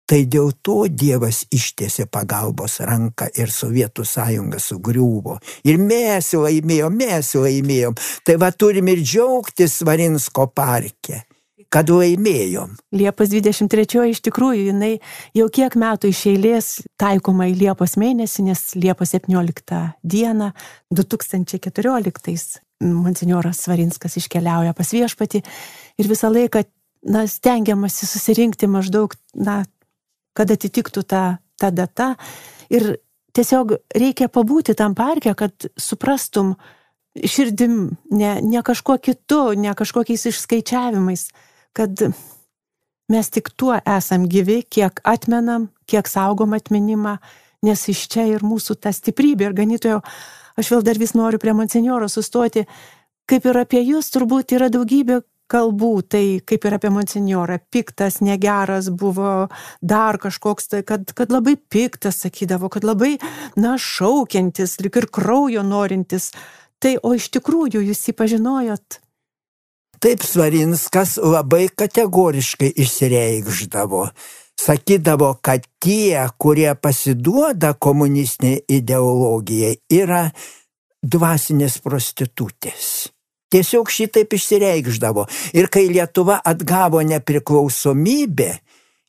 Tai 0.06 0.20
dėl 0.30 0.52
to 0.62 0.84
Dievas 0.86 1.44
ištiesė 1.50 2.06
pagalbos 2.10 2.78
ranką 2.78 3.26
ir 3.34 3.50
Sovietų 3.50 4.04
sąjunga 4.06 4.60
sugriuvo. 4.62 5.38
Ir 5.66 5.80
mes 5.82 6.30
laimėjom, 6.34 6.98
mes 6.98 7.32
laimėjom. 7.34 7.96
Tai 8.26 8.36
va 8.42 8.52
turim 8.54 8.90
ir 8.92 9.02
džiaugtis 9.02 9.80
Varinsko 9.86 10.46
parke 10.54 11.24
kad 11.72 11.90
laimėjom. 11.90 12.76
Liepos 12.96 13.32
23 13.32 14.10
iš 14.12 14.22
tikrųjų 14.26 14.68
jinai 14.70 14.92
jau 15.36 15.48
kiek 15.52 15.76
metų 15.78 16.10
iš 16.12 16.22
eilės 16.32 16.68
taikoma 17.00 17.48
į 17.50 17.56
Liepos 17.62 17.96
mėnesį, 18.00 18.46
nes 18.50 18.62
Liepos 18.78 19.14
17 19.16 19.80
dieną 20.02 20.52
2014 20.94 22.62
monsinjoras 22.84 23.62
Svarinskas 23.64 24.18
iškeliauja 24.20 24.74
pas 24.76 24.92
viešpatį 24.92 25.42
ir 25.98 26.10
visą 26.10 26.30
laiką 26.32 26.64
na, 27.06 27.24
stengiamasi 27.30 28.06
susirinkti 28.08 28.68
maždaug, 28.70 29.14
na, 29.34 29.62
kad 30.36 30.50
atitiktų 30.52 31.04
tą, 31.08 31.24
tą 31.60 31.72
datą. 31.72 32.12
Ir 32.72 32.96
tiesiog 33.36 33.76
reikia 33.96 34.28
pabūti 34.32 34.76
tam 34.76 34.96
parke, 34.98 35.32
kad 35.38 35.68
suprastum 35.80 36.54
širdim, 37.16 37.96
ne, 38.12 38.36
ne 38.44 38.62
kažkuo 38.64 38.98
kitu, 39.00 39.54
ne 39.56 39.72
kažkokiais 39.76 40.26
išskaičiavimais, 40.32 41.28
kad 41.76 42.00
mes 43.12 43.30
tik 43.30 43.52
tuo 43.56 43.76
esam 43.84 44.26
gyvi, 44.30 44.62
kiek 44.64 45.00
atmenam, 45.04 45.68
kiek 45.86 46.08
saugom 46.10 46.56
atminimą, 46.56 47.18
nes 47.66 47.86
iš 47.92 48.06
čia 48.12 48.26
ir 48.30 48.44
mūsų 48.46 48.78
ta 48.80 48.92
stiprybė. 48.94 49.50
Ir 49.50 49.56
ganytojo, 49.60 50.02
aš 50.58 50.72
vėl 50.72 50.84
dar 50.86 50.98
vis 51.00 51.14
noriu 51.18 51.40
prie 51.42 51.54
monsinjoro 51.56 52.08
sustoti, 52.10 52.66
kaip 53.30 53.46
ir 53.46 53.62
apie 53.62 53.82
jūs 53.84 54.10
turbūt 54.14 54.56
yra 54.56 54.70
daugybė 54.72 55.20
kalbų, 55.50 55.92
tai 56.10 56.24
kaip 56.42 56.64
ir 56.66 56.74
apie 56.74 56.90
monsinjorą, 56.90 57.60
piktas, 57.70 58.18
negeras 58.24 58.90
buvo, 58.90 59.46
dar 59.78 60.18
kažkoks, 60.22 60.72
tai, 60.72 60.82
kad, 60.86 61.12
kad 61.14 61.30
labai 61.30 61.54
piktas 61.56 62.18
sakydavo, 62.24 62.70
kad 62.72 62.86
labai, 62.86 63.14
na, 63.54 63.76
šaukiantis, 63.78 64.80
lik 64.82 64.98
ir 64.98 65.06
kraujo 65.06 65.62
norintis. 65.66 66.32
Tai, 66.82 66.96
o 67.06 67.14
iš 67.16 67.30
tikrųjų 67.38 67.84
jūs 67.86 68.02
jį 68.08 68.16
pažinojot 68.18 68.98
Taip 70.00 70.22
Svarinskas 70.24 71.16
labai 71.22 71.68
kategoriškai 71.72 72.72
išsireikždavo. 72.76 74.06
Sakydavo, 74.60 75.34
kad 75.44 75.64
tie, 75.80 76.20
kurie 76.38 76.74
pasiduoda 76.74 77.72
komunistiniai 77.72 78.62
ideologijai, 78.78 79.76
yra 79.92 80.30
dvasinės 81.04 81.78
prostitutės. 81.84 83.08
Tiesiog 83.52 83.92
šitaip 83.92 84.32
išsireikždavo. 84.36 85.26
Ir 85.56 85.68
kai 85.72 85.86
Lietuva 85.92 86.40
atgavo 86.44 87.00
nepriklausomybę, 87.04 88.50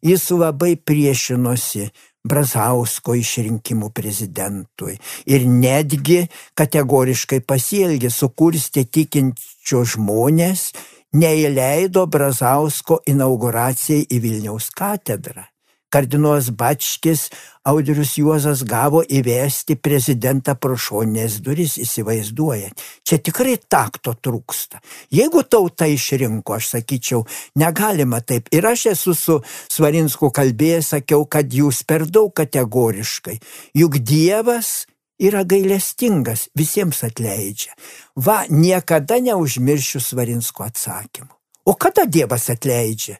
jis 0.05 0.29
labai 0.31 0.75
priešinosi 0.77 1.89
Brazausko 2.29 3.15
išrinkimų 3.17 3.91
prezidentui 3.95 4.97
ir 5.25 5.47
netgi 5.49 6.21
kategoriškai 6.57 7.41
pasielgė 7.47 8.11
sukurstė 8.13 8.85
tikinčio 8.85 9.83
žmonės, 9.95 10.71
neįleido 11.17 12.05
Brazausko 12.11 13.01
inauguracijai 13.07 14.07
į 14.11 14.23
Vilniaus 14.23 14.71
katedrą. 14.75 15.47
Kardinolas 15.89 16.49
Bačkis 16.51 17.29
Audrius 17.67 18.17
Juozas 18.17 18.63
gavo 18.63 19.01
įvesti 19.03 19.75
prezidentą 19.75 20.55
prošonės 20.55 21.39
duris, 21.43 21.77
įsivaizduojant. 21.83 22.83
Čia 23.03 23.19
tikrai 23.23 23.57
takto 23.69 24.13
trūksta. 24.15 24.81
Jeigu 25.11 25.43
tauta 25.43 25.87
išrinko, 25.91 26.57
aš 26.59 26.73
sakyčiau, 26.75 27.23
negalima 27.59 28.21
taip. 28.23 28.47
Ir 28.55 28.67
aš 28.67 28.85
esu 28.93 29.15
su 29.15 29.39
Svarinsku 29.71 30.31
kalbėjęs, 30.31 30.93
sakiau, 30.95 31.25
kad 31.27 31.51
jūs 31.51 31.83
per 31.87 32.07
daug 32.07 32.31
kategoriškai. 32.35 33.39
Juk 33.75 33.99
Dievas 33.99 34.85
yra 35.19 35.43
gailestingas, 35.43 36.47
visiems 36.55 37.03
atleidžia. 37.03 37.75
Va, 38.15 38.43
niekada 38.49 39.19
neužmiršiu 39.23 40.01
Svarinsko 40.03 40.67
atsakymų. 40.67 41.33
O 41.67 41.75
kada 41.75 42.05
Dievas 42.07 42.47
atleidžia? 42.53 43.17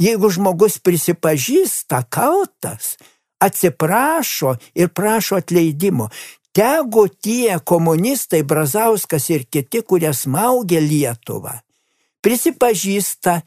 Jeigu 0.00 0.30
žmogus 0.32 0.78
prisipažįsta 0.80 2.02
kaltas, 2.08 2.94
atsiprašo 3.40 4.54
ir 4.74 4.88
prašo 4.96 5.36
atleidimo, 5.40 6.08
tegu 6.56 7.06
tie 7.08 7.58
komunistai 7.64 8.42
Brazauskas 8.42 9.28
ir 9.30 9.44
kiti, 9.44 9.82
kurie 9.84 10.12
smaugia 10.16 10.80
Lietuvą, 10.80 11.52
prisipažįsta, 12.24 13.40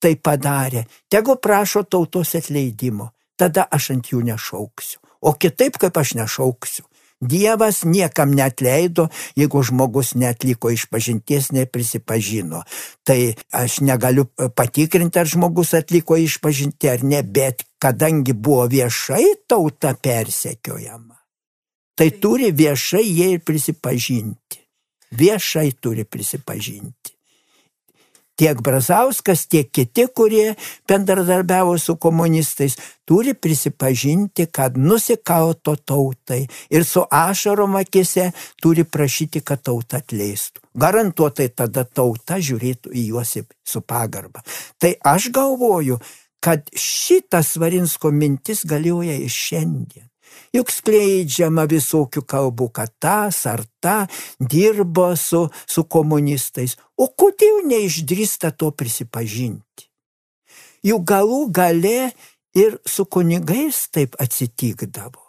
tai 0.00 0.14
padarė, 0.16 0.84
tegu 1.08 1.36
prašo 1.40 1.82
tautos 1.82 2.34
atleidimo. 2.34 3.12
tada 3.36 3.66
aš 3.70 3.90
ant 3.94 4.10
jų 4.12 4.22
nešauksiu. 4.24 5.00
O 5.20 5.34
kitaip, 5.36 5.76
kaip 5.80 5.96
aš 5.96 6.14
nešauksiu. 6.16 6.84
Dievas 7.20 7.84
niekam 7.84 8.34
netleido, 8.36 9.08
jeigu 9.36 9.62
žmogus 9.64 10.12
netliko 10.14 10.70
išpažinties, 10.70 11.48
neprisipažino. 11.56 12.60
Tai 13.04 13.18
aš 13.56 13.80
negaliu 13.80 14.26
patikrinti, 14.54 15.18
ar 15.18 15.26
žmogus 15.26 15.72
atliko 15.74 16.18
išpažinti 16.20 16.92
ar 16.92 17.04
ne, 17.04 17.22
bet 17.22 17.64
kadangi 17.80 18.36
buvo 18.36 18.68
viešai 18.68 19.48
tauta 19.48 19.94
persekiojama, 19.96 21.16
tai 21.96 22.10
turi 22.20 22.52
viešai 22.52 23.04
jie 23.04 23.32
ir 23.38 23.44
prisipažinti. 23.44 24.62
Viešai 25.16 25.70
turi 25.80 26.04
prisipažinti 26.04 27.15
tiek 28.36 28.60
Brazauskas, 28.62 29.46
tiek 29.50 29.70
kiti, 29.72 30.06
kurie 30.14 30.54
bendradarbiavo 30.88 31.78
su 31.78 31.96
komunistais, 31.96 32.76
turi 33.04 33.34
prisipažinti, 33.34 34.46
kad 34.52 34.76
nusikauto 34.78 35.76
tautai 35.76 36.46
ir 36.70 36.84
su 36.84 37.04
ašarom 37.10 37.76
akise 37.76 38.30
turi 38.62 38.84
prašyti, 38.84 39.40
kad 39.40 39.62
tauta 39.62 40.02
atleistų. 40.02 40.60
Garantuotai 40.76 41.48
tada 41.56 41.84
tauta 41.84 42.36
žiūrėtų 42.36 42.92
į 42.92 43.06
juos 43.12 43.36
su 43.64 43.80
pagarba. 43.80 44.42
Tai 44.78 44.92
aš 45.04 45.30
galvoju, 45.32 45.98
kad 46.40 46.68
šitas 46.76 47.56
Varinsko 47.56 48.12
mintis 48.12 48.64
galioja 48.68 49.16
ir 49.18 49.32
šiandien. 49.32 50.06
Juk 50.54 50.70
skleidžiama 50.72 51.66
visokių 51.70 52.22
kalbų, 52.28 52.70
kad 52.78 52.92
tas 53.02 53.42
ar 53.50 53.64
ta 53.80 54.06
dirbo 54.40 55.10
su, 55.16 55.46
su 55.66 55.84
komunistais. 55.84 56.76
O 56.96 57.10
kodėl 57.12 57.64
neišdrįsta 57.68 58.54
to 58.56 58.70
prisipažinti? 58.72 59.90
Juk 60.86 61.04
galų 61.08 61.42
gale 61.50 62.12
ir 62.56 62.78
su 62.86 63.04
kunigais 63.04 63.86
taip 63.92 64.16
atsitikdavo. 64.22 65.22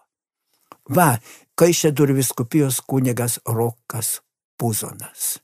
Va, 0.93 1.17
Kaišėdur 1.57 2.13
viskupijos 2.13 2.79
kunigas 2.85 3.39
Rokas 3.49 4.19
Puzonas. 4.61 5.39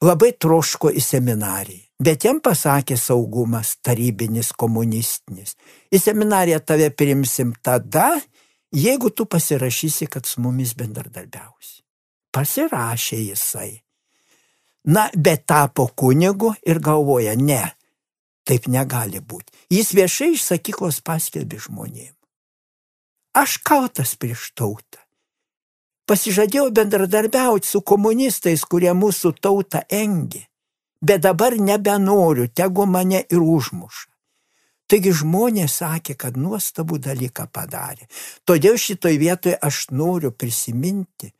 Labai 0.00 0.32
troško 0.40 0.88
į 0.88 1.02
seminariją. 1.04 1.85
Bet 1.96 2.26
jam 2.26 2.42
pasakė 2.44 2.98
saugumas 3.00 3.78
tarybinis, 3.84 4.50
komunistinis. 4.52 5.54
Į 5.88 6.00
seminariją 6.02 6.60
tave 6.60 6.90
priimsim 6.92 7.54
tada, 7.64 8.10
jeigu 8.72 9.10
tu 9.10 9.24
pasirašysi, 9.24 10.08
kad 10.12 10.28
su 10.28 10.42
mumis 10.44 10.74
bendradarbiausi. 10.76 11.80
Pasirašė 12.36 13.20
jisai. 13.30 13.70
Na, 14.92 15.08
bet 15.16 15.46
tapo 15.48 15.86
kunigu 15.88 16.52
ir 16.68 16.78
galvoja, 16.84 17.32
ne, 17.34 17.62
taip 18.46 18.68
negali 18.68 19.22
būti. 19.24 19.64
Jis 19.72 19.94
viešai 19.96 20.28
iš 20.34 20.44
sakyklos 20.52 21.00
paskelbė 21.00 21.62
žmonėm. 21.64 22.12
Aš 23.40 23.56
kaltas 23.64 24.14
prieš 24.20 24.50
tautą. 24.54 25.00
Pasižadėjau 26.06 26.68
bendradarbiauti 26.76 27.66
su 27.66 27.80
komunistais, 27.82 28.62
kurie 28.68 28.92
mūsų 28.94 29.32
tautą 29.40 29.80
engė 29.90 30.44
bet 31.06 31.22
dabar 31.22 31.54
nebenoriu, 31.68 32.48
tegu 32.48 32.86
mane 32.86 33.22
ir 33.30 33.42
užmuša. 33.56 34.10
Taigi 34.86 35.10
žmonės 35.18 35.80
sakė, 35.80 36.14
kad 36.14 36.36
nuostabų 36.38 37.00
dalyką 37.02 37.48
padarė. 37.50 38.06
Todėl 38.46 38.78
šitoj 38.78 39.18
vietoje 39.18 39.56
aš 39.58 39.88
noriu 39.90 40.30
prisiminti 40.30 41.32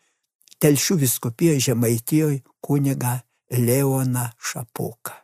Telšių 0.56 0.94
viskupijoje 1.02 1.60
Žemaitijoje 1.66 2.38
kuniga 2.64 3.18
Leona 3.52 4.30
Šapoka. 4.40 5.18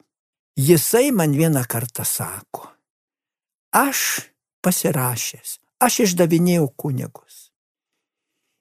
Jisai 0.60 1.08
man 1.16 1.32
vieną 1.32 1.62
kartą 1.64 2.04
sako, 2.04 2.66
aš 3.72 4.28
pasirašęs, 4.60 5.56
aš 5.80 5.98
išdavinėjau 6.04 6.68
kunigus. 6.76 7.48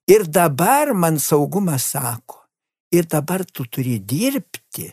Ir 0.07 0.23
dabar 0.31 0.93
man 0.95 1.19
saugumas 1.19 1.91
sako, 1.91 2.39
ir 2.95 3.05
dabar 3.11 3.43
tu 3.43 3.67
turi 3.67 3.99
dirbti 3.99 4.87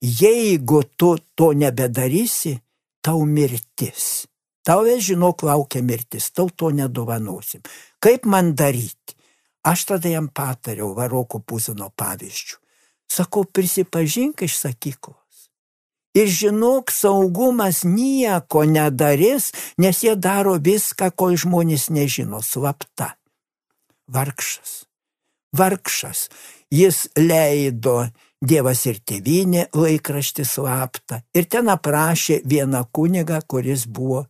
jeigu 0.00 0.82
tu 0.96 1.16
to 1.34 1.52
nebedarysi, 1.52 2.58
tau 3.00 3.24
mirtis. 3.24 4.26
Tau, 4.62 4.84
žinok, 4.84 5.42
laukia 5.42 5.82
mirtis, 5.82 6.30
tau 6.30 6.50
to 6.50 6.70
nedovanosim. 6.70 7.62
Kaip 8.00 8.26
man 8.28 8.52
daryti? 8.54 9.16
Aš 9.64 9.84
tada 9.84 10.08
jam 10.08 10.28
patariau 10.28 10.94
Varoko 10.96 11.40
Puzino 11.40 11.88
pavyzdžių. 11.96 12.58
Sakau, 13.08 13.44
prisipažink 13.44 14.44
iš 14.44 14.58
sakyklos. 14.60 15.48
Ir 16.16 16.28
žinok, 16.28 16.92
saugumas 16.92 17.82
nieko 17.84 18.64
nedarys, 18.68 19.50
nes 19.80 20.02
jie 20.04 20.14
daro 20.16 20.56
viską, 20.60 21.10
ko 21.16 21.32
žmonės 21.32 21.88
nežino, 21.92 22.40
slapta. 22.44 23.14
Vargšas. 24.08 24.84
Vargšas. 25.56 26.28
Jis 26.72 27.08
leido 27.16 28.08
Dievas 28.38 28.84
ir 28.86 29.00
tėvynė 29.02 29.66
laikraštį 29.74 30.44
slaptą. 30.46 31.22
Ir 31.34 31.48
ten 31.50 31.70
aprašė 31.72 32.40
vieną 32.46 32.84
kunigą, 32.94 33.40
kuris 33.50 33.86
buvo 33.86 34.26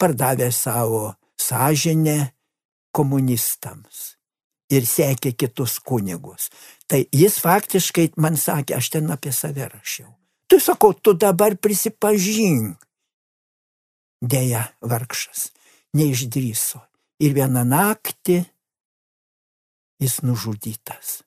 pardavęs 0.00 0.62
savo 0.64 1.14
sąžinę 1.36 2.32
komunistams 2.96 4.16
ir 4.72 4.86
sekė 4.88 5.34
kitus 5.36 5.78
kunigus. 5.84 6.48
Tai 6.88 7.02
jis 7.12 7.38
faktiškai 7.42 8.14
man 8.22 8.38
sakė, 8.40 8.78
aš 8.78 8.90
ten 8.96 9.12
apie 9.12 9.32
save 9.32 9.68
rašiau. 9.68 10.10
Tu 10.48 10.60
sakau, 10.62 10.94
tu 10.94 11.12
dabar 11.12 11.56
prisipažink. 11.58 12.78
Deja, 14.22 14.64
vargšas, 14.80 15.50
neišdryso. 15.94 16.80
Ir 17.20 17.34
vieną 17.36 17.64
naktį 17.68 18.40
jis 20.00 20.20
nužudytas. 20.24 21.25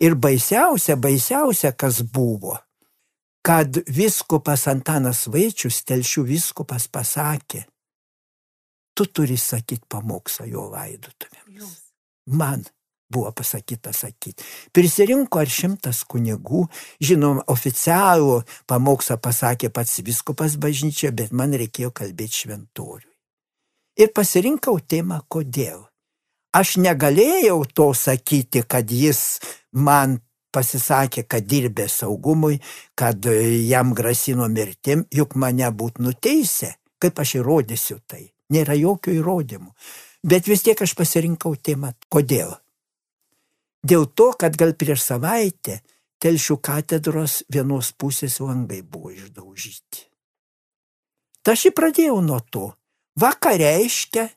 Ir 0.00 0.16
baisiausia, 0.16 0.96
baisiausia, 0.96 1.72
kas 1.76 2.00
buvo, 2.02 2.56
kad 3.44 3.82
viskupas 3.88 4.66
Antanas 4.72 5.26
Vaičius, 5.28 5.82
telšių 5.84 6.24
viskupas 6.28 6.88
pasakė, 6.88 7.66
tu 8.96 9.06
turi 9.06 9.36
sakyti 9.36 9.84
pamokslą 9.88 10.48
jo 10.48 10.66
laidotuvėms. 10.72 11.76
Man 12.32 12.64
buvo 13.10 13.32
pasakyta 13.32 13.92
sakyti. 13.92 14.44
Prisirinko 14.72 15.42
ar 15.42 15.50
šimtas 15.50 16.04
kunigų, 16.08 16.64
žinom, 17.02 17.42
oficialų 17.50 18.40
pamokslą 18.70 19.18
pasakė 19.20 19.72
pats 19.74 19.98
viskupas 20.06 20.56
bažnyčia, 20.56 21.10
bet 21.12 21.34
man 21.34 21.52
reikėjo 21.58 21.90
kalbėti 21.90 22.44
šventoriui. 22.44 23.08
Ir 24.00 24.14
pasirinkau 24.16 24.78
temą, 24.80 25.20
kodėl. 25.28 25.89
Aš 26.56 26.76
negalėjau 26.82 27.62
to 27.74 27.92
sakyti, 27.94 28.64
kad 28.66 28.90
jis 28.90 29.38
man 29.70 30.18
pasisakė, 30.50 31.22
kad 31.30 31.46
dirbė 31.46 31.86
saugumui, 31.88 32.58
kad 32.98 33.26
jam 33.68 33.94
grasino 33.94 34.48
mirtim, 34.50 35.04
juk 35.14 35.36
mane 35.38 35.70
būt 35.70 36.02
nuteisę. 36.02 36.74
Kaip 37.00 37.22
aš 37.22 37.38
įrodysiu 37.38 38.00
tai? 38.06 38.26
Nėra 38.50 38.74
jokių 38.76 39.14
įrodymų. 39.20 39.70
Bet 40.26 40.50
vis 40.50 40.66
tiek 40.66 40.82
aš 40.82 40.96
pasirinkau 40.98 41.54
temą. 41.56 41.94
Kodėl? 42.12 42.50
Dėl 43.86 44.10
to, 44.12 44.32
kad 44.36 44.58
gal 44.60 44.74
prieš 44.76 45.06
savaitę 45.06 45.78
telšių 46.20 46.58
katedros 46.60 47.40
vienos 47.48 47.94
pusės 47.96 48.40
langai 48.44 48.82
buvo 48.82 49.14
išdaužyti. 49.14 50.04
Ta 51.40 51.54
aš 51.56 51.70
įpradėjau 51.70 52.18
nuo 52.20 52.42
to. 52.52 52.66
Vakareiškia 53.20 54.28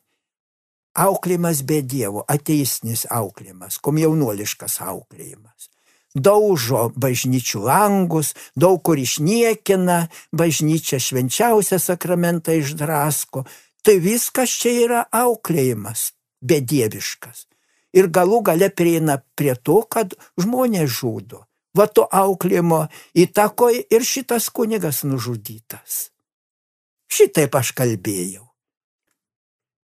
auklėjimas 0.93 1.63
be 1.67 1.81
Dievo, 1.81 2.23
ateistinis 2.29 3.05
auklėjimas, 3.09 3.79
komjaunuoliškas 3.83 4.79
auklėjimas. 4.85 5.69
Daužo 6.13 6.91
bažnyčių 6.93 7.63
langus, 7.65 8.33
daug 8.55 8.83
kur 8.85 8.99
išniekina, 9.01 10.09
bažnyčia 10.29 10.99
švenčiausią 11.01 11.79
sakramentą 11.81 12.53
išdrasko. 12.59 13.47
Tai 13.83 13.95
viskas 13.99 14.53
čia 14.61 14.75
yra 14.85 15.01
auklėjimas, 15.09 16.13
bedieviškas. 16.45 17.47
Ir 17.97 18.09
galų 18.13 18.43
gale 18.45 18.69
prieina 18.69 19.19
prie 19.35 19.57
to, 19.57 19.81
kad 19.89 20.13
žmonės 20.37 21.01
žudo. 21.01 21.43
Va 21.73 21.89
to 21.89 22.05
auklėjimo 22.05 22.85
įtakoje 23.17 23.81
ir 23.89 24.05
šitas 24.05 24.49
kunigas 24.53 25.01
nužudytas. 25.09 26.13
Šitaip 27.09 27.57
aš 27.57 27.73
kalbėjau. 27.77 28.52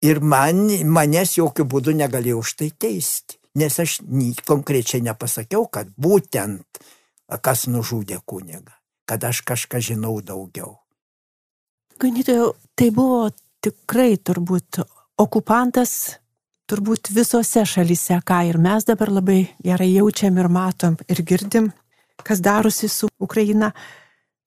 Ir 0.04 0.20
man, 0.22 0.68
manęs 0.87 1.34
jokių 1.40 1.64
būdų 1.66 1.96
negalėjau 1.98 2.42
už 2.44 2.52
tai 2.61 2.68
teisti, 2.70 3.38
nes 3.58 3.78
aš 3.82 3.98
konkrečiai 4.46 5.02
nepasakiau, 5.02 5.66
kad 5.66 5.90
būtent 5.98 6.82
kas 7.42 7.66
nužudė 7.66 8.20
kunigą, 8.24 8.72
kad 9.08 9.24
aš 9.24 9.42
kažką 9.42 9.82
žinau 9.82 10.20
daugiau. 10.22 10.78
Ganytojau, 11.98 12.54
tai 12.78 12.92
buvo 12.94 13.26
tikrai 13.64 14.14
turbūt 14.22 14.78
okupantas, 15.18 16.20
turbūt 16.70 17.11
visose 17.11 17.64
šalyse, 17.66 18.20
ką 18.22 18.42
ir 18.46 18.58
mes 18.62 18.87
dabar 18.87 19.11
labai 19.11 19.40
gerai 19.64 19.90
jaučiam 19.90 20.38
ir 20.38 20.48
matom 20.48 20.94
ir 21.11 21.24
girdim, 21.26 21.72
kas 22.22 22.38
darosi 22.44 22.88
su 22.88 23.11
Ukraina. 23.18 23.72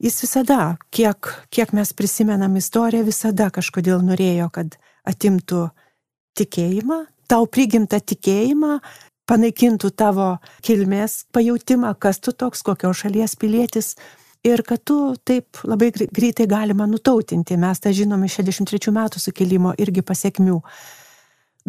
Jis 0.01 0.15
visada, 0.23 0.77
kiek, 0.89 1.27
kiek 1.53 1.75
mes 1.77 1.91
prisimenam 1.93 2.55
istoriją, 2.57 3.03
visada 3.05 3.51
kažkodėl 3.53 3.99
norėjo, 4.01 4.47
kad 4.49 4.79
atimtų 5.07 5.67
tikėjimą, 6.37 7.03
tau 7.31 7.47
prigimtą 7.47 7.99
tikėjimą, 7.99 8.79
panaikintų 9.29 9.91
tavo 9.95 10.33
kilmės 10.65 11.25
pajūtimą, 11.35 11.93
kas 11.99 12.19
tu 12.19 12.33
toks, 12.35 12.63
kokios 12.67 13.03
šalies 13.03 13.37
pilietis. 13.39 13.95
Ir 14.41 14.63
kad 14.65 14.81
tu 14.81 15.13
taip 15.21 15.59
labai 15.69 15.91
greitai 15.93 16.47
galima 16.49 16.87
nutautinti, 16.89 17.59
mes 17.61 17.77
tą 17.77 17.91
žinom 17.93 18.23
iš 18.25 18.39
63 18.39 18.93
metų 18.95 19.21
sukilimo 19.21 19.75
irgi 19.77 20.01
pasiekmių. 20.01 20.57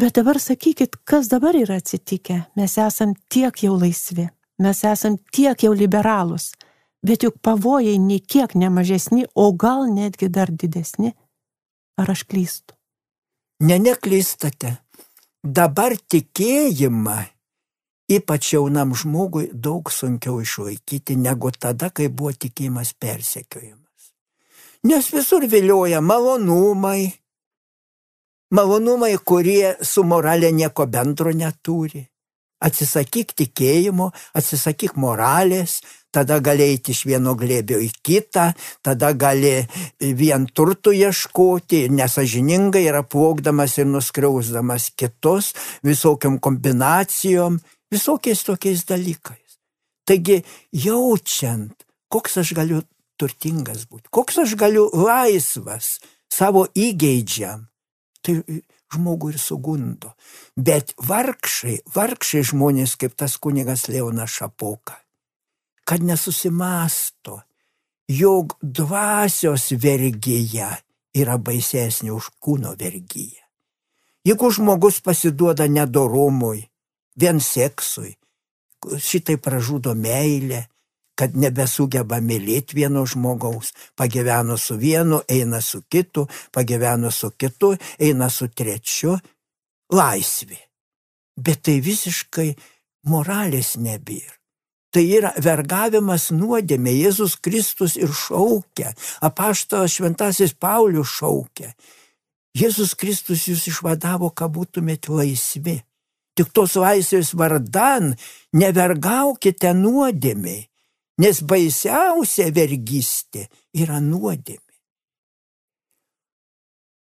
Bet 0.01 0.17
dabar 0.17 0.41
sakykit, 0.41 0.97
kas 1.05 1.29
dabar 1.29 1.53
yra 1.59 1.77
atsitikę? 1.77 2.39
Mes 2.57 2.79
esam 2.81 3.13
tiek 3.29 3.61
jau 3.61 3.77
laisvi, 3.77 4.31
mes 4.65 4.81
esam 4.89 5.19
tiek 5.37 5.67
jau 5.67 5.75
liberalūs, 5.77 6.55
bet 7.05 7.29
juk 7.29 7.37
pavojai 7.45 7.99
nei 8.01 8.23
kiek 8.25 8.57
nemažesni, 8.57 9.27
o 9.37 9.51
gal 9.53 9.85
netgi 9.93 10.33
dar 10.33 10.49
didesni. 10.49 11.13
Ar 12.01 12.09
aš 12.09 12.25
klystu? 12.25 12.73
Ne, 13.63 13.77
neklystate. 13.79 14.77
Dabar 15.43 15.95
tikėjimą, 15.95 17.19
ypač 18.11 18.53
jaunam 18.57 18.95
žmogui, 18.99 19.49
daug 19.55 19.91
sunkiau 19.91 20.41
išlaikyti 20.43 21.15
negu 21.19 21.51
tada, 21.55 21.91
kai 21.95 22.09
buvo 22.11 22.33
tikėjimas 22.35 22.95
persekiojimas. 22.99 24.09
Nes 24.87 25.11
visur 25.15 25.47
vilioja 25.47 26.01
malonumai, 26.03 27.13
malonumai, 28.51 29.15
kurie 29.23 29.77
su 29.83 30.03
moralė 30.03 30.51
nieko 30.55 30.87
bendro 30.91 31.31
neturi. 31.31 32.09
Atsisakyk 32.63 33.35
tikėjimo, 33.39 34.11
atsisakyk 34.39 34.99
moralės, 34.99 35.81
tada 36.13 36.39
gali 36.45 36.67
eiti 36.75 36.93
iš 36.93 37.05
vieno 37.09 37.35
glėbio 37.39 37.81
į 37.83 37.91
kitą, 38.05 38.51
tada 38.85 39.13
gali 39.17 39.55
vien 40.01 40.47
turtų 40.47 40.95
ieškoti 40.99 41.87
nesažiningai 41.93 42.85
ir 42.87 43.01
apvokdamas 43.01 43.79
ir 43.81 43.89
nuskriausdamas 43.91 44.91
kitus 44.97 45.53
visokiam 45.87 46.39
kombinacijom, 46.39 47.59
visokiais 47.93 48.45
tokiais 48.47 48.85
dalykais. 48.89 49.59
Taigi 50.09 50.43
jaučiant, 50.75 51.75
koks 52.13 52.41
aš 52.43 52.53
galiu 52.59 52.83
turtingas 53.21 53.87
būti, 53.89 54.11
koks 54.11 54.43
aš 54.45 54.57
galiu 54.59 54.89
laisvas 54.93 55.97
savo 56.33 56.67
įgeidžiam, 56.75 57.69
tai 58.25 58.41
žmogų 58.93 59.33
ir 59.33 59.39
sugundo. 59.41 60.13
Bet 60.57 60.95
vargšai, 61.09 61.79
vargšai 61.95 62.43
žmonės 62.53 62.97
kaip 63.01 63.17
tas 63.19 63.39
kunigas 63.41 63.89
Leonas 63.93 64.35
Šapoka, 64.39 64.99
kad 65.85 66.03
nesusimasto, 66.03 67.41
jog 68.09 68.57
dvasios 68.63 69.71
vergyja 69.83 70.71
yra 71.15 71.39
baisesnė 71.39 72.13
už 72.15 72.31
kūno 72.43 72.75
vergyją. 72.79 73.41
Jeigu 74.25 74.51
žmogus 74.55 75.01
pasiduoda 75.03 75.67
nedorumui, 75.67 76.63
vien 77.19 77.41
seksui, 77.43 78.15
šitai 78.99 79.37
pražudo 79.43 79.95
meilę, 79.99 80.67
kad 81.19 81.35
nebesugeba 81.37 82.21
mylėti 82.25 82.79
vieno 82.79 83.05
žmogaus, 83.07 83.73
pagyveno 83.99 84.57
su 84.57 84.79
vienu, 84.81 85.21
eina 85.29 85.61
su 85.61 85.83
kitu, 85.91 86.27
pagyveno 86.55 87.11
su 87.11 87.33
kitu, 87.37 87.75
eina 87.99 88.31
su 88.31 88.49
trečiu, 88.49 89.17
laisvė. 89.93 90.59
Bet 91.37 91.63
tai 91.67 91.81
visiškai 91.85 92.49
moralės 93.09 93.77
nebėra. 93.77 94.42
Tai 94.93 95.03
yra 95.09 95.33
vergavimas 95.41 96.29
nuodėmė, 96.37 96.93
Jėzus 96.93 97.39
Kristus 97.41 97.97
ir 97.97 98.13
šaukia, 98.13 98.93
apaštalas 99.25 99.95
šventasis 99.97 100.53
Paulius 100.53 101.15
šaukia. 101.17 101.73
Jėzus 102.53 102.93
Kristus 103.01 103.47
jūs 103.49 103.65
išvadavo, 103.71 104.29
kad 104.37 104.53
būtumėte 104.53 105.15
laisvi. 105.17 105.79
Tik 106.37 106.53
tos 106.53 106.77
laisvės 106.81 107.33
vardan 107.37 108.13
nevergaukite 108.57 109.73
nuodėmiai 109.77 110.67
nes 111.21 111.43
baisiausia 111.45 112.51
vergystė 112.55 113.47
yra 113.77 114.01
nuodėmė. 114.01 114.61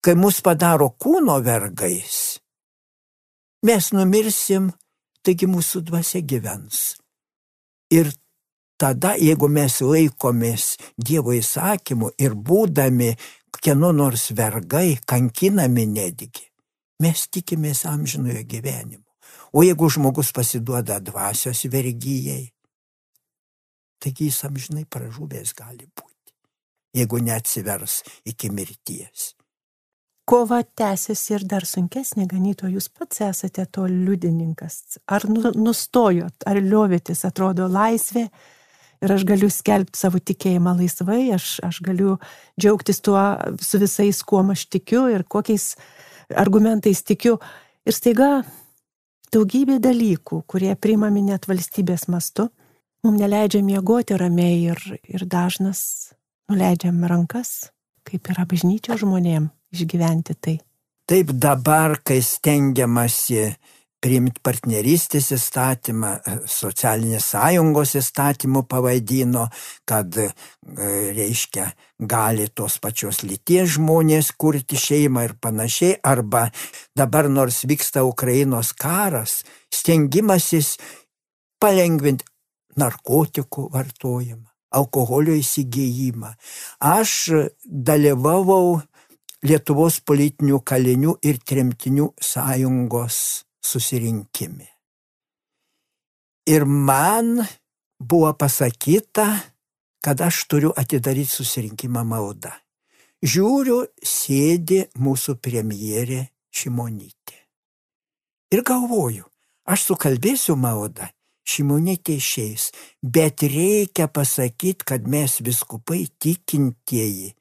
Kai 0.02 0.14
mus 0.18 0.40
padaro 0.42 0.90
kūno 0.98 1.38
vergais, 1.44 2.40
mes 3.62 3.92
numirsim, 3.94 4.72
taigi 5.22 5.46
mūsų 5.46 5.84
dvasia 5.86 6.24
gyvens. 6.26 7.01
Ir 7.92 8.08
tada, 8.80 9.14
jeigu 9.20 9.48
mes 9.52 9.78
laikomės 9.84 10.76
Dievo 10.96 11.34
įsakymų 11.36 12.14
ir 12.18 12.34
būdami 12.34 13.12
kieno 13.62 13.92
nors 13.92 14.30
vergai, 14.36 14.96
kankinami 15.06 15.86
netgi, 15.86 16.48
mes 17.02 17.28
tikimės 17.28 17.84
amžinojo 17.90 18.42
gyvenimo. 18.48 19.06
O 19.52 19.62
jeigu 19.62 19.90
žmogus 19.92 20.32
pasiduoda 20.32 20.96
dvasios 21.04 21.66
vergyjai, 21.68 22.48
Taigi 24.02 24.26
jis 24.26 24.40
amžinai 24.48 24.82
pražuvęs 24.90 25.52
gali 25.54 25.86
būti, 25.86 26.32
jeigu 26.98 27.20
neatsivers 27.22 28.00
iki 28.26 28.50
mirties. 28.50 29.28
Kova 30.24 30.60
tęsiasi 30.62 31.34
ir 31.34 31.44
dar 31.50 31.64
sunkesnė, 31.66 32.28
ganyto, 32.30 32.68
jūs 32.70 32.86
pats 32.94 33.24
esate 33.26 33.64
to 33.74 33.88
liudininkas. 33.90 35.00
Ar 35.10 35.26
nu, 35.26 35.50
nustojot, 35.58 36.46
ar 36.46 36.60
liovėtis, 36.62 37.24
atrodo 37.26 37.66
laisvė 37.66 38.28
ir 39.02 39.14
aš 39.16 39.24
galiu 39.26 39.50
skelbti 39.50 39.98
savo 39.98 40.20
tikėjimą 40.22 40.76
laisvai, 40.78 41.24
aš, 41.34 41.56
aš 41.66 41.82
galiu 41.82 42.14
džiaugtis 42.54 43.02
tuo 43.02 43.18
su 43.58 43.82
visais, 43.82 44.22
kuo 44.22 44.44
aš 44.54 44.68
tikiu 44.70 45.08
ir 45.10 45.26
kokiais 45.26 45.72
argumentais 46.38 47.02
tikiu. 47.02 47.40
Ir 47.82 47.98
staiga 47.98 48.30
daugybė 49.34 49.80
dalykų, 49.82 50.44
kurie 50.46 50.70
priimami 50.78 51.26
net 51.32 51.50
valstybės 51.50 52.06
mastu, 52.06 52.46
mums 53.02 53.18
neleidžia 53.18 53.64
miegoti 53.66 54.14
ramiai 54.14 54.70
ir, 54.70 54.82
ir 55.02 55.26
dažnas 55.26 56.12
nuleidžiam 56.46 57.02
rankas, 57.10 57.71
kaip 58.08 58.32
yra 58.32 58.46
bažnyčio 58.48 58.98
žmonėm 59.00 59.50
išgyventi 59.74 60.36
tai. 60.38 60.58
Taip 61.08 61.32
dabar, 61.34 61.98
kai 62.06 62.20
stengiamasi 62.22 63.50
priimti 64.02 64.42
partnerystės 64.42 65.30
įstatymą, 65.36 66.10
socialinės 66.50 67.28
sąjungos 67.34 67.94
įstatymų 68.00 68.64
pavadino, 68.70 69.46
kad, 69.86 70.16
e, 70.18 70.30
reiškia, 71.14 71.68
gali 71.98 72.48
tos 72.50 72.78
pačios 72.82 73.22
lyties 73.22 73.76
žmonės 73.76 74.32
kurti 74.34 74.78
šeimą 74.78 75.24
ir 75.28 75.34
panašiai, 75.38 76.00
arba 76.02 76.48
dabar 76.98 77.30
nors 77.30 77.62
vyksta 77.62 78.02
Ukrainos 78.02 78.72
karas, 78.74 79.42
stengimasis 79.70 80.78
palengvinti 81.62 82.26
narkotikų 82.76 83.68
vartojimą, 83.70 84.48
alkoholio 84.72 85.34
įsigijimą. 85.38 86.32
Aš 86.80 87.30
dalyvavau 87.64 88.80
Lietuvos 89.42 89.96
politinių 90.06 90.60
kalinių 90.62 91.16
ir 91.26 91.40
tremtinių 91.42 92.12
sąjungos 92.22 93.16
susirinkime. 93.58 94.68
Ir 96.46 96.62
man 96.62 97.40
buvo 97.98 98.30
pasakyta, 98.38 99.26
kad 100.02 100.22
aš 100.22 100.44
turiu 100.46 100.70
atidaryti 100.78 101.30
susirinkimą 101.30 102.04
maldą. 102.06 102.52
Žiūriu, 103.22 103.80
sėdi 103.98 104.84
mūsų 104.98 105.36
premjerė 105.42 106.24
Šimonytė. 106.52 107.38
Ir 108.54 108.62
galvoju, 108.66 109.26
aš 109.66 109.86
sukalbėsiu 109.90 110.54
maldą 110.58 111.10
Šimonytė 111.42 112.16
išeis, 112.20 112.70
bet 113.02 113.42
reikia 113.42 114.06
pasakyti, 114.06 114.86
kad 114.86 115.08
mes 115.10 115.40
viskupai 115.42 116.04
tikintieji 116.22 117.32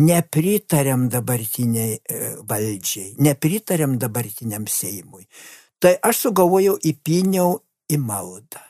nepritarėm 0.00 1.08
dabartiniai 1.12 1.98
e, 1.98 2.20
valdžiai, 2.48 3.16
nepritarėm 3.20 3.98
dabartiniam 4.00 4.64
Seimui. 4.70 5.26
Tai 5.80 5.96
aš 6.06 6.26
sugalvojau 6.26 6.76
įpiniau 6.80 7.58
į 7.90 7.98
maldą. 8.00 8.62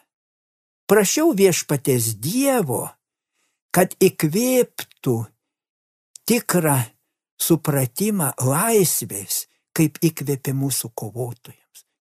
Prašiau 0.90 1.34
viešpatės 1.36 2.16
Dievo, 2.18 2.88
kad 3.70 3.94
įkvėptų 4.02 5.16
tikrą 6.26 6.78
supratimą 7.38 8.32
laisvės, 8.42 9.44
kaip 9.76 10.02
įkvėpė 10.02 10.54
mūsų 10.56 10.90
kovotojai 10.98 11.60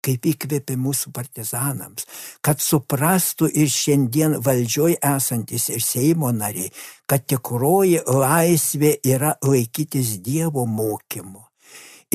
kaip 0.07 0.27
įkvėpė 0.31 0.77
mūsų 0.79 1.11
partizanams, 1.15 2.07
kad 2.45 2.63
suprastų 2.63 3.49
ir 3.51 3.67
šiandien 3.71 4.37
valdžioj 4.43 4.97
esantis 5.03 5.67
ir 5.73 5.83
Seimo 5.83 6.31
nariai, 6.35 6.71
kad 7.09 7.27
tikroji 7.27 7.99
laisvė 8.07 8.95
yra 9.03 9.35
laikytis 9.43 10.17
Dievo 10.23 10.65
mokymu. 10.69 11.43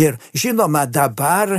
Ir 0.01 0.17
žinoma, 0.33 0.87
dabar 0.89 1.59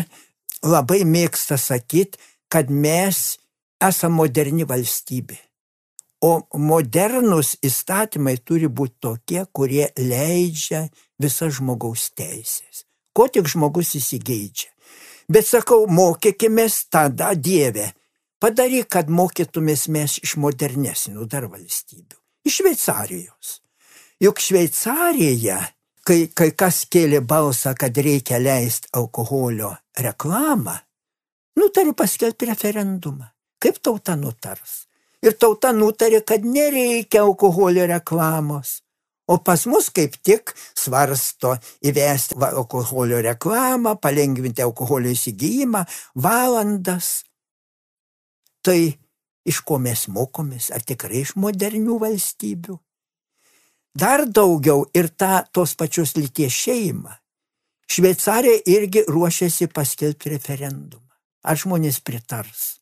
labai 0.65 1.03
mėgsta 1.05 1.59
sakyti, 1.61 2.17
kad 2.49 2.69
mes 2.69 3.37
esame 3.83 4.23
moderni 4.23 4.65
valstybė. 4.65 5.37
O 6.23 6.39
modernus 6.55 7.57
įstatymai 7.67 8.37
turi 8.47 8.69
būti 8.71 8.95
tokie, 9.03 9.41
kurie 9.51 9.89
leidžia 9.99 10.85
visas 11.19 11.57
žmogaus 11.59 12.07
teisės. 12.15 12.85
Ko 13.13 13.27
tik 13.27 13.49
žmogus 13.51 13.91
įsigeidžia. 13.99 14.72
Bet 15.29 15.47
sakau, 15.47 15.88
mokykime 15.88 16.67
tada 16.89 17.33
Dievę. 17.36 17.91
Padaryk, 18.39 18.89
kad 18.91 19.07
mokytumės 19.07 19.88
mes 19.88 20.17
iš 20.19 20.36
modernesnių 20.36 21.27
dar 21.31 21.47
valstybių. 21.47 22.17
Iš 22.43 22.59
Šveicarijos. 22.59 23.53
Juk 24.19 24.39
Šveicarija, 24.43 25.62
kai, 26.03 26.27
kai 26.36 26.51
kas 26.51 26.83
kėlė 26.91 27.21
balsą, 27.23 27.71
kad 27.79 27.95
reikia 27.95 28.41
leisti 28.43 28.91
alkoholio 28.99 29.71
reklamą, 29.95 30.75
nutarė 31.59 31.95
paskelbti 31.95 32.51
referendumą. 32.51 33.29
Kaip 33.63 33.79
tauta 33.79 34.17
nutars? 34.19 34.83
Ir 35.23 35.38
tauta 35.39 35.71
nutarė, 35.71 36.19
kad 36.27 36.43
nereikia 36.43 37.23
alkoholio 37.23 37.88
reklamos. 37.88 38.81
O 39.27 39.38
pas 39.39 39.65
mus 39.71 39.88
kaip 39.95 40.17
tik 40.19 40.51
svarsto 40.75 41.53
įvesti 41.86 42.36
alkoholio 42.43 43.21
reklamą, 43.23 43.95
palengvinti 43.95 44.63
alkoholio 44.65 45.13
įsigijimą 45.15 45.86
valandas. 46.15 47.23
Tai 48.63 48.79
iš 49.47 49.62
ko 49.63 49.79
mes 49.79 50.07
mokomės, 50.12 50.71
ar 50.75 50.83
tikrai 50.83 51.23
iš 51.23 51.36
modernių 51.39 51.99
valstybių? 52.03 52.77
Dar 53.95 54.25
daugiau 54.25 54.88
ir 54.95 55.12
tą 55.13 55.43
tos 55.53 55.75
pačios 55.79 56.15
lyties 56.17 56.53
šeimą. 56.65 57.13
Šveicarija 57.93 58.63
irgi 58.73 59.03
ruošiasi 59.07 59.67
paskelbti 59.69 60.31
referendumą. 60.33 61.12
Ar 61.43 61.59
žmonės 61.59 61.99
pritars? 62.01 62.79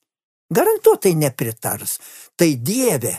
Garantuotai 0.54 1.14
nepritars. 1.16 1.98
Tai 2.38 2.48
Dieve, 2.56 3.14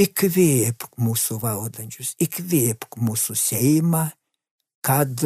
įkvėpk 0.00 0.98
mūsų 0.98 1.38
valdančius, 1.42 2.14
įkvėpk 2.22 2.98
mūsų 2.98 3.36
Seimą, 3.38 4.06
kad 4.84 5.22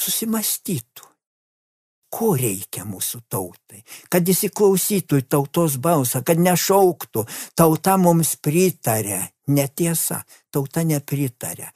susimastytų, 0.00 1.10
ko 2.14 2.32
reikia 2.38 2.84
mūsų 2.86 3.24
tautai, 3.30 3.82
kad 4.10 4.26
įsiklausytų 4.30 5.18
į 5.18 5.26
tautos 5.34 5.76
balsą, 5.82 6.22
kad 6.26 6.38
nešauktų, 6.38 7.26
tauta 7.58 7.96
mums 8.00 8.36
pritarė. 8.42 9.24
Netiesa, 9.44 10.22
tauta 10.48 10.80
nepritarė. 10.88 11.66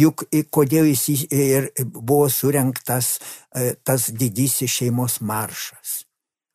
Juk 0.00 0.22
kodėl 0.48 0.86
jis 0.88 1.26
ir 1.28 1.66
buvo 1.84 2.30
surinktas 2.32 3.18
e, 3.18 3.74
tas 3.84 4.06
didysis 4.16 4.72
šeimos 4.78 5.18
maršas. 5.20 6.06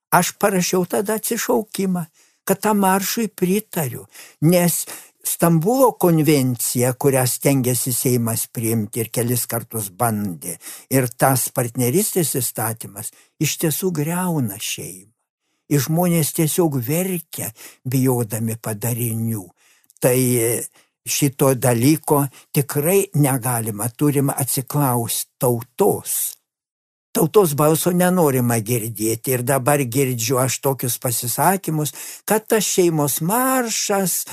Aš 0.10 0.32
parašiau 0.42 0.88
tada 0.90 1.20
atsišaukimą, 1.22 2.08
kad 2.48 2.62
tam 2.64 2.84
maršui 2.84 3.30
pritariu, 3.32 4.06
nes 4.42 4.84
Stambulo 5.24 5.94
konvencija, 5.96 6.90
kurią 7.00 7.22
stengiasi 7.28 7.94
Seimas 7.96 8.42
priimti 8.52 9.00
ir 9.00 9.08
kelis 9.08 9.46
kartus 9.48 9.88
bandė, 9.96 10.58
ir 10.92 11.08
tas 11.08 11.46
partneristės 11.56 12.34
įstatymas 12.36 13.14
iš 13.40 13.54
tiesų 13.62 13.94
greuna 13.96 14.60
šeimą. 14.60 15.08
Ir 15.72 15.80
žmonės 15.80 16.34
tiesiog 16.36 16.76
verkia, 16.84 17.48
bijodami 17.88 18.60
padarinių. 18.60 19.46
Tai 20.04 20.18
šito 21.08 21.54
dalyko 21.56 22.26
tikrai 22.52 23.06
negalima, 23.16 23.88
turime 23.96 24.36
atsiklausti 24.36 25.40
tautos 25.40 26.20
tautos 27.14 27.54
balso 27.58 27.94
nenorima 27.94 28.58
girdėti. 28.66 29.36
Ir 29.38 29.46
dabar 29.46 29.84
girdžiu 29.86 30.40
aš 30.42 30.60
tokius 30.66 30.98
pasisakymus, 31.02 31.94
kad 32.26 32.48
tas 32.50 32.66
šeimos 32.66 33.20
maršas, 33.22 34.24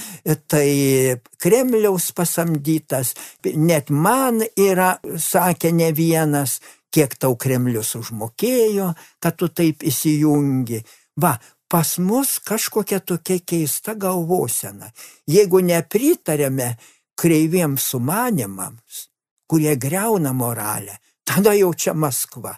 tai 0.48 1.20
Kremliaus 1.40 2.10
pasamdytas, 2.16 3.14
net 3.54 3.92
man 3.92 4.42
yra, 4.56 4.96
sakė 5.04 5.72
ne 5.76 5.92
vienas, 5.96 6.58
kiek 6.90 7.14
tau 7.20 7.36
Kremlius 7.38 7.94
užmokėjo, 8.00 8.92
kad 9.22 9.36
tu 9.38 9.50
taip 9.54 9.84
įsijungi. 9.86 10.80
Va, 11.20 11.36
pas 11.70 11.92
mus 12.02 12.38
kažkokia 12.42 13.00
tokia 13.04 13.38
keista 13.46 13.94
galvosena. 13.94 14.90
Jeigu 15.30 15.60
nepritarėme 15.62 16.72
kreiviems 17.20 17.92
sumanimams, 17.92 19.06
kurie 19.46 19.76
greuna 19.76 20.32
moralę, 20.32 20.98
tada 21.28 21.54
jau 21.54 21.70
čia 21.74 21.94
Maskva. 21.94 22.56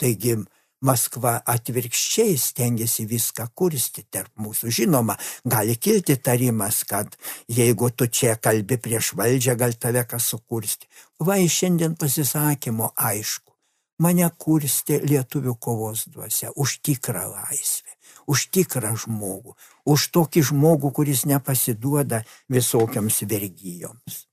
Taigi 0.00 0.38
Maskva 0.80 1.34
atvirkščiai 1.44 2.38
stengiasi 2.40 3.04
viską 3.04 3.50
kursti 3.52 4.06
tarp 4.08 4.32
mūsų. 4.40 4.70
Žinoma, 4.72 5.16
gali 5.44 5.74
kilti 5.76 6.16
tarimas, 6.16 6.86
kad 6.88 7.18
jeigu 7.52 7.90
tu 7.92 8.06
čia 8.08 8.38
kalbi 8.40 8.78
prieš 8.80 9.12
valdžią, 9.18 9.58
gal 9.60 9.76
tave 9.76 10.06
kas 10.08 10.30
sukursti. 10.32 10.88
Va, 11.20 11.36
iš 11.36 11.58
šiandien 11.60 11.98
pasisakymo 12.00 12.94
aišku, 12.96 13.52
mane 14.00 14.30
kursti 14.40 15.02
lietuvių 15.04 15.58
kovos 15.60 16.06
duose 16.08 16.48
už 16.56 16.78
tikrą 16.88 17.26
laisvę, 17.28 17.92
už 18.24 18.46
tikrą 18.56 18.94
žmogų, 19.04 19.52
už 19.84 20.08
tokį 20.16 20.46
žmogų, 20.48 20.94
kuris 20.96 21.26
nepasiduoda 21.28 22.22
visokiams 22.48 23.20
vergyjoms. 23.28 24.24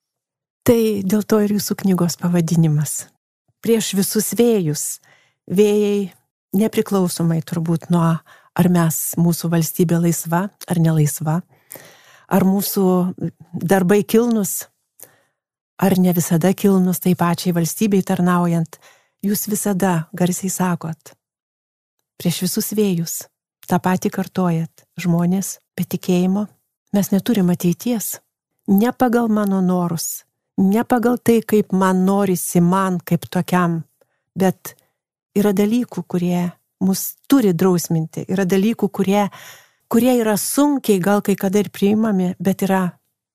Tai 0.63 0.80
dėl 1.03 1.27
to 1.27 1.43
ir 1.43 1.58
jūsų 1.60 1.75
knygos 1.84 2.15
pavadinimas. 2.23 3.01
Prieš 3.60 3.91
visus 3.99 4.32
vėjus 4.39 4.88
vėjai, 5.47 6.12
nepriklausomai 6.57 7.41
turbūt 7.45 7.89
nuo 7.93 8.17
ar 8.57 8.69
mes, 8.73 8.97
mūsų 9.19 9.51
valstybė 9.53 9.99
laisva 10.01 10.47
ar 10.67 10.81
nelaisva, 10.81 11.41
ar 12.27 12.45
mūsų 12.47 12.86
darbai 13.53 14.01
kilnus, 14.03 14.67
ar 15.77 15.97
ne 16.01 16.13
visada 16.17 16.53
kilnus 16.57 17.01
tai 17.03 17.15
pačiai 17.15 17.55
valstybei 17.55 18.03
tarnaujant, 18.03 18.79
jūs 19.23 19.47
visada 19.51 20.07
garsiai 20.17 20.51
sakot, 20.53 21.13
prieš 22.17 22.43
visus 22.47 22.71
vėjus, 22.77 23.17
tą 23.67 23.79
patį 23.83 24.12
kartojat, 24.15 24.88
žmonės, 24.99 25.57
be 25.77 25.86
tikėjimo, 25.86 26.47
mes 26.95 27.12
neturim 27.13 27.51
ateities, 27.53 28.17
ne 28.67 28.91
pagal 28.91 29.29
mano 29.29 29.62
norus, 29.62 30.23
ne 30.57 30.83
pagal 30.83 31.19
tai, 31.21 31.41
kaip 31.45 31.75
man 31.75 32.05
norisi 32.07 32.62
man 32.63 32.99
kaip 33.05 33.29
tokiam, 33.29 33.83
bet 34.33 34.76
yra 35.38 35.54
dalykų, 35.56 36.04
kurie 36.10 36.50
mus 36.84 37.17
turi 37.30 37.54
drausminti, 37.58 38.26
yra 38.30 38.45
dalykų, 38.45 38.89
kurie, 38.93 39.28
kurie 39.89 40.13
yra 40.19 40.38
sunkiai 40.38 41.02
gal 41.02 41.23
kai 41.26 41.36
kada 41.39 41.63
ir 41.63 41.71
priimami, 41.73 42.34
bet 42.39 42.65
yra 42.67 42.86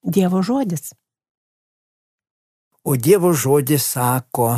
Dievo 0.02 0.42
žodis. 0.42 0.90
O 2.82 2.96
Dievo 2.98 3.30
žodis 3.32 3.84
sako 3.94 4.56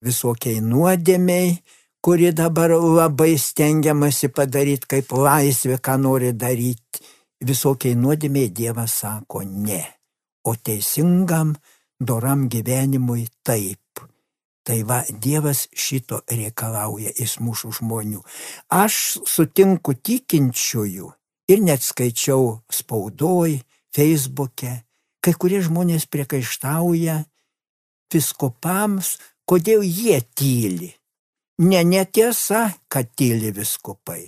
visokiai 0.00 0.62
nuodėmiai, 0.64 1.58
kuri 2.00 2.30
dabar 2.32 2.72
labai 2.72 3.34
stengiamasi 3.36 4.30
padaryti 4.32 4.88
kaip 4.94 5.12
laisvė, 5.12 5.76
ką 5.76 5.98
nori 6.00 6.32
daryti. 6.32 7.04
Visokiai 7.44 7.98
nuodėmiai 8.00 8.48
Dievas 8.48 8.94
sako 9.02 9.42
ne, 9.44 9.82
o 10.48 10.54
teisingam, 10.56 11.52
doram 12.00 12.48
gyvenimui 12.48 13.26
taip. 13.44 13.85
Tai 14.66 14.80
va, 14.82 15.04
Dievas 15.22 15.68
šito 15.78 16.24
reikalauja 16.26 17.12
iš 17.22 17.36
mūsų 17.38 17.70
žmonių. 17.78 18.22
Aš 18.74 18.96
sutinku 19.22 19.94
tikinčiųjų 19.94 21.10
ir 21.54 21.62
net 21.62 21.84
skaičiau 21.86 22.48
spaudoj, 22.74 23.60
feisbuke, 23.94 24.72
kai 25.22 25.34
kurie 25.38 25.60
žmonės 25.62 26.08
priekaištauja 26.10 27.20
viskupams, 28.10 29.12
kodėl 29.46 29.86
jie 29.86 30.18
tyli. 30.34 30.90
Ne 31.62 31.84
netiesa, 31.86 32.66
kad 32.90 33.14
tyli 33.16 33.52
viskupai. 33.54 34.26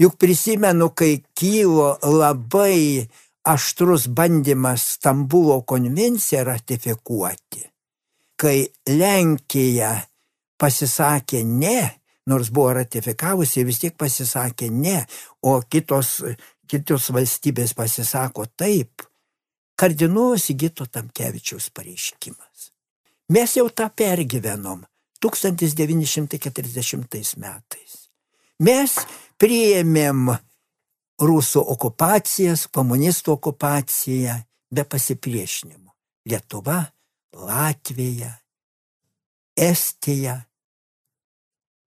Juk 0.00 0.14
prisimenu, 0.22 0.92
kai 0.94 1.18
kylo 1.34 1.96
labai 2.06 3.10
aštrus 3.42 4.06
bandymas 4.06 4.86
Stambulo 4.94 5.60
konvenciją 5.66 6.46
ratifikuoti 6.46 7.69
kai 8.40 8.64
Lenkija 8.88 9.92
pasisakė 10.60 11.42
ne, 11.44 12.00
nors 12.30 12.50
buvo 12.52 12.72
ratifikavusi, 12.78 13.66
vis 13.68 13.80
tiek 13.82 13.94
pasisakė 13.98 14.70
ne, 14.72 15.04
o 15.44 15.60
kitos, 15.68 16.22
kitos 16.68 17.10
valstybės 17.14 17.74
pasisako 17.76 18.46
taip, 18.56 19.02
kardinolas 19.80 20.42
Sigito 20.48 20.84
Tamkevičiaus 20.86 21.70
pareiškimas. 21.76 22.70
Mes 23.30 23.56
jau 23.56 23.68
tą 23.70 23.90
pergyvenom 23.96 24.84
1940 25.22 27.36
metais. 27.40 27.92
Mes 28.60 28.98
priėmėm 29.40 30.36
rusų 31.20 31.60
okupacijas, 31.74 32.66
komunistų 32.72 33.32
okupaciją 33.36 34.34
be 34.72 34.84
pasipriešinimo. 34.84 35.90
Lietuva 36.28 36.84
Latvija, 37.32 38.32
Estija. 39.56 40.40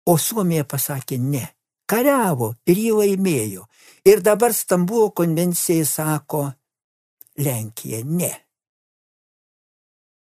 O 0.07 0.19
Suomija 0.19 0.65
pasakė 0.65 1.19
ne. 1.19 1.47
kariavo 1.87 2.55
ir 2.67 2.79
jį 2.81 2.93
laimėjo. 2.97 3.67
Ir 4.09 4.23
dabar 4.25 4.55
Stambulo 4.57 5.11
konvencijai 5.17 5.85
sako 5.87 6.47
Lenkija 7.39 8.03
ne. 8.07 8.33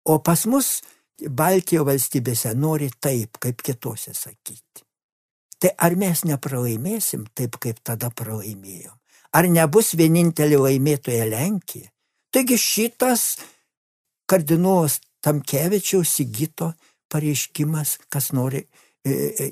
O 0.05 0.19
pas 0.25 0.47
mus 0.47 0.83
Baltijos 1.31 1.87
valstybėse 1.87 2.55
nori 2.59 2.91
taip, 3.01 3.39
kaip 3.39 3.63
kitose 3.63 4.15
sakyti. 4.15 4.83
Tai 5.61 5.71
ar 5.79 5.95
mes 5.97 6.25
nepralaimėsim 6.27 7.27
taip, 7.35 7.59
kaip 7.63 7.79
tada 7.87 8.11
pralaimėjom? 8.11 8.97
Ar 9.33 9.49
nebus 9.49 9.95
vienintelė 9.99 10.59
laimėtoja 10.59 11.29
Lenkija? 11.31 11.91
Taigi 12.35 12.59
šitas 12.59 13.37
kardinolas 14.33 15.01
Tamkevičiaus 15.23 16.17
Sigito 16.17 16.73
pareiškimas, 17.13 17.99
kas 18.09 18.33
nori, 18.33 18.63
e, 19.05 19.11
e, 19.13 19.49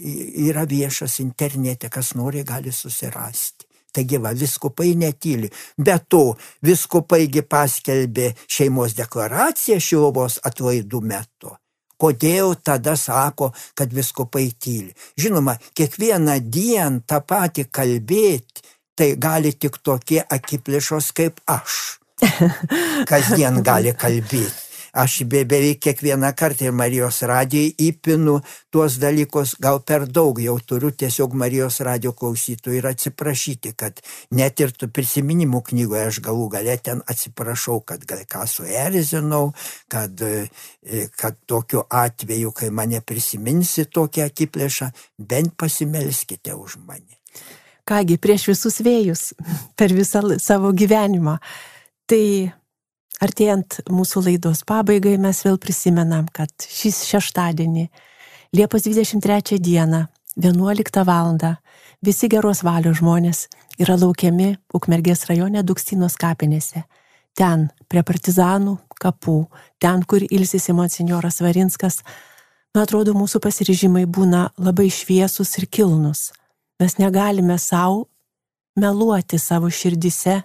yra 0.49 0.65
viešas 0.65 1.19
internete, 1.21 1.91
kas 1.93 2.15
nori, 2.17 2.45
gali 2.45 2.73
susirasti. 2.73 3.67
Taigi 3.93 4.21
va, 4.23 4.31
viskupai 4.33 4.95
netyli. 4.95 5.51
Be 5.77 5.97
to, 6.09 6.23
viskupaigi 6.63 7.43
paskelbė 7.43 8.31
šeimos 8.47 8.95
deklaraciją 8.99 9.81
šiluvos 9.83 10.39
atlaidų 10.47 11.03
metu. 11.03 11.57
Kodėl 12.01 12.55
tada 12.65 12.95
sako, 12.97 13.51
kad 13.77 13.93
viskupai 13.93 14.47
tyli? 14.57 14.95
Žinoma, 15.21 15.59
kiekvieną 15.77 16.39
dieną 16.41 17.03
tą 17.05 17.21
patį 17.21 17.67
kalbėti, 17.69 18.65
tai 18.97 19.13
gali 19.21 19.53
tik 19.53 19.83
tokie 19.85 20.23
akiplėšos 20.23 21.13
kaip 21.13 21.43
aš. 21.51 21.99
Kasdien 23.11 23.61
gali 23.67 23.93
kalbėti. 23.93 24.70
Aš 24.93 25.23
be, 25.31 25.45
beveik 25.45 25.81
kiekvieną 25.85 26.33
kartą 26.37 26.67
ir 26.67 26.75
Marijos 26.75 27.23
radijai 27.29 27.71
įpinu 27.79 28.41
tuos 28.75 28.99
dalykus, 29.03 29.55
gal 29.63 29.81
per 29.87 30.07
daug 30.11 30.41
jau 30.43 30.57
turiu 30.59 30.91
tiesiog 30.91 31.37
Marijos 31.39 31.81
radijo 31.87 32.13
klausytojų 32.17 32.81
ir 32.81 32.89
atsiprašyti, 32.91 33.75
kad 33.79 34.03
net 34.35 34.61
ir 34.61 34.75
tų 34.75 34.91
prisiminimų 34.95 35.63
knygoje 35.71 36.09
aš 36.11 36.21
galų 36.27 36.49
galę 36.57 36.77
ten 36.83 37.05
atsiprašau, 37.07 37.81
kad 37.87 38.05
gal 38.09 38.25
ką 38.27 38.47
suerzinau, 38.51 39.53
kad, 39.89 40.21
e, 40.23 41.07
kad 41.17 41.39
tokiu 41.47 41.85
atveju, 41.87 42.53
kai 42.53 42.71
mane 42.75 43.01
prisiminsi 43.01 43.87
tokią 43.87 44.27
akiplėšą, 44.31 44.91
bent 45.19 45.57
pasimelskite 45.57 46.55
už 46.55 46.81
mane. 46.87 47.21
Kągi, 47.91 48.21
prieš 48.23 48.51
visus 48.53 48.81
vėjus 48.85 49.31
per 49.79 49.95
visą 49.95 50.23
savo 50.39 50.73
gyvenimą. 50.75 51.39
Tai 52.11 52.25
Artėjant 53.21 53.83
mūsų 53.93 54.23
laidos 54.25 54.63
pabaigai 54.65 55.19
mes 55.21 55.43
vėl 55.45 55.59
prisimenam, 55.61 56.25
kad 56.33 56.49
šis 56.65 57.03
šeštadienį, 57.11 57.91
Liepos 58.57 58.83
23 58.83 59.61
dieną, 59.63 60.07
11 60.41 61.05
val. 61.07 61.37
visi 62.03 62.29
geros 62.29 62.63
valios 62.63 62.97
žmonės 62.99 63.49
yra 63.79 63.95
laukiami 63.95 64.57
Ukmergės 64.75 65.27
rajone 65.29 65.63
Dukstinos 65.63 66.17
kapinėse. 66.17 66.83
Ten, 67.37 67.69
prie 67.89 68.03
partizanų 68.03 68.79
kapų, 69.01 69.47
ten, 69.79 70.03
kur 70.03 70.23
ilsisi 70.23 70.73
monsinjoras 70.73 71.41
Varinskas, 71.41 72.01
man 72.75 72.85
atrodo, 72.85 73.13
mūsų 73.15 73.39
pasiryžimai 73.39 74.07
būna 74.07 74.49
labai 74.57 74.89
šviesus 74.91 75.59
ir 75.59 75.69
kilnus. 75.69 76.33
Mes 76.81 76.97
negalime 76.99 77.59
savo 77.59 78.09
meluoti 78.77 79.39
savo 79.39 79.71
širdise, 79.71 80.43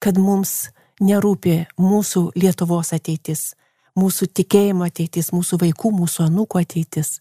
kad 0.00 0.18
mums 0.18 0.70
nerūpi 1.00 1.56
mūsų 1.80 2.30
Lietuvos 2.38 2.92
ateitis, 2.96 3.54
mūsų 3.98 4.28
tikėjimo 4.34 4.86
ateitis, 4.86 5.32
mūsų 5.34 5.60
vaikų, 5.64 5.92
mūsų 6.02 6.26
anūkų 6.28 6.60
ateitis. 6.62 7.18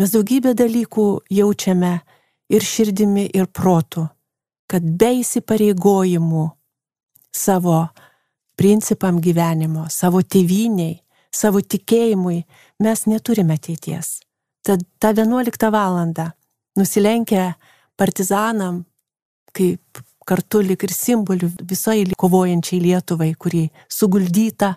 Mes 0.00 0.14
daugybę 0.14 0.54
dalykų 0.58 1.06
jaučiame 1.30 1.98
ir 2.50 2.64
širdimi, 2.66 3.28
ir 3.34 3.46
protu, 3.46 4.06
kad 4.70 4.82
be 4.82 5.12
įsipareigojimų 5.20 6.46
savo 7.32 7.82
principam 8.58 9.20
gyvenimo, 9.22 9.86
savo 9.90 10.22
tėviniai, 10.22 10.98
savo 11.32 11.62
tikėjimui 11.62 12.42
mes 12.82 13.06
neturime 13.06 13.56
ateities. 13.58 14.20
Tad 14.66 14.82
tą 15.00 15.14
11 15.16 15.70
valandą 15.72 16.30
nusilenkę 16.76 17.54
partizanam, 17.96 18.84
kaip 19.52 20.02
kartu 20.30 20.62
lik 20.62 20.84
ir 20.86 20.94
simboliu 20.94 21.50
visai 21.66 22.04
kovojančiai 22.18 22.80
Lietuvai, 22.84 23.32
kuri 23.34 23.66
suguldyta 23.90 24.76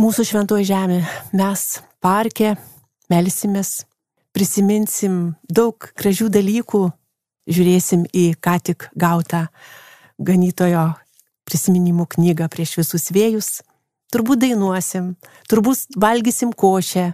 mūsų 0.00 0.26
šventoji 0.28 0.68
žemė. 0.68 1.00
Mes 1.36 1.62
parke 2.04 2.54
melsimės, 3.12 3.86
prisiminsim 4.36 5.36
daug 5.48 5.88
gražių 5.96 6.28
dalykų, 6.36 6.82
žiūrėsim 7.50 8.04
į 8.12 8.26
ką 8.44 8.58
tik 8.68 8.90
gautą 8.92 9.46
ganytojo 10.20 10.90
prisiminimų 11.48 12.06
knygą 12.14 12.50
prieš 12.52 12.76
visus 12.82 13.08
vėjus, 13.14 13.48
turbūt 14.12 14.44
dainuosim, 14.44 15.14
turbūt 15.50 15.96
valgysim 15.96 16.52
košę 16.52 17.06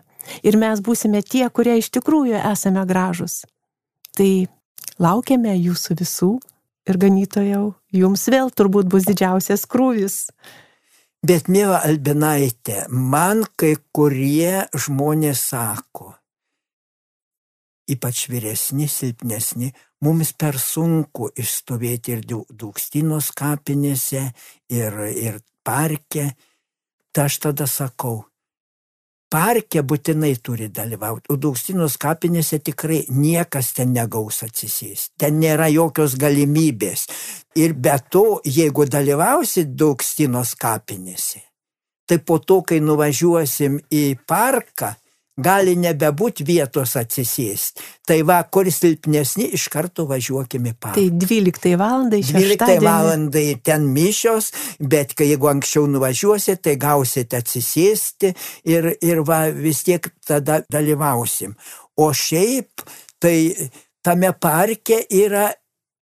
ir 0.43 0.59
mes 0.59 0.83
būsime 0.83 1.23
tie, 1.23 1.47
kurie 1.55 1.79
iš 1.79 1.93
tikrųjų 1.95 2.43
esame 2.51 2.83
gražus. 2.89 3.45
Tai 4.17 4.31
laukiame 4.99 5.55
jūsų 5.55 6.01
visų 6.03 6.33
ir 6.87 7.01
ganytojau, 7.03 7.65
jums 7.95 8.27
vėl 8.33 8.53
turbūt 8.55 8.89
bus 8.91 9.07
didžiausias 9.09 9.67
krūvis. 9.71 10.27
Bet, 11.27 11.49
mėla 11.51 11.81
Albinaitė, 11.89 12.85
man 12.89 13.43
kai 13.59 13.75
kurie 13.95 14.67
žmonės 14.71 15.43
sako, 15.51 16.13
ypač 17.91 18.27
vyresni, 18.31 18.87
silpnesni, 18.91 19.73
mums 20.05 20.33
per 20.39 20.59
sunku 20.61 21.31
išstovėti 21.39 22.15
ir 22.15 22.23
Dūkstinos 22.27 23.33
kapinėse, 23.35 24.23
ir, 24.71 25.01
ir 25.11 25.41
parke. 25.67 26.31
Tai 27.11 27.27
aš 27.31 27.39
tada 27.47 27.67
sakau, 27.71 28.27
parke 29.33 29.83
būtinai 29.83 30.35
turi 30.43 30.69
dalyvauti. 30.73 31.31
O 31.33 31.37
Daustinos 31.41 31.97
kapinėse 32.01 32.61
tikrai 32.65 33.03
niekas 33.11 33.73
ten 33.77 33.93
negaus 33.95 34.43
atsisėsti. 34.47 35.15
Ten 35.19 35.41
nėra 35.43 35.69
jokios 35.73 36.17
galimybės. 36.21 37.07
Ir 37.57 37.75
be 37.75 37.97
to, 38.11 38.41
jeigu 38.45 38.87
dalyvausit 38.91 39.75
Daustinos 39.79 40.55
kapinėse, 40.61 41.43
tai 42.07 42.19
po 42.19 42.39
to, 42.39 42.61
kai 42.63 42.79
nuvažiuosim 42.85 43.81
į 43.91 44.05
parką, 44.29 44.95
gali 45.37 45.77
nebebūti 45.77 46.45
vietos 46.47 46.97
atsisėsti. 46.97 47.85
Tai 48.09 48.19
va, 48.29 48.39
kur 48.51 48.69
silpnesni, 48.73 49.51
iš 49.57 49.69
karto 49.73 50.07
važiuokime 50.09 50.75
parką. 50.81 50.97
Tai 50.97 51.27
12 51.27 51.77
valandai 51.81 52.21
iš 52.25 52.33
12 52.37 52.81
valandai 52.85 53.47
ten 53.65 53.89
mišios, 53.93 54.53
bet 54.81 55.13
kai 55.19 55.31
jeigu 55.33 55.51
anksčiau 55.53 55.89
nuvažiuosite, 55.91 56.63
tai 56.71 56.77
gausite 56.81 57.41
atsisėsti 57.41 58.33
ir, 58.73 58.95
ir 59.05 59.23
va, 59.29 59.47
vis 59.53 59.85
tiek 59.87 60.09
tada 60.27 60.63
dalyvausim. 60.73 61.57
O 62.01 62.11
šiaip, 62.17 62.87
tai 63.21 63.37
tame 64.05 64.33
parke 64.41 65.03
yra 65.13 65.51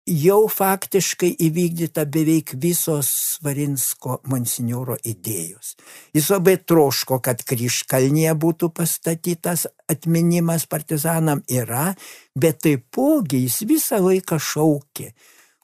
jau 0.08 0.48
faktiškai 0.52 1.32
įvykdyta 1.48 2.04
beveik 2.12 2.54
visos 2.60 3.08
Svarinsko 3.34 4.20
monsinjoro 4.28 4.98
idėjos. 5.00 5.76
Jis 6.16 6.30
labai 6.34 6.58
troško, 6.60 7.20
kad 7.24 7.44
kryškalnie 7.48 8.32
būtų 8.36 8.70
pastatytas 8.76 9.68
atminimas 9.90 10.68
partizanam 10.68 11.44
yra, 11.48 11.94
bet 12.36 12.64
taipogi 12.68 13.46
jis 13.46 13.62
visą 13.68 14.02
laiką 14.04 14.40
šaukė. 14.40 15.14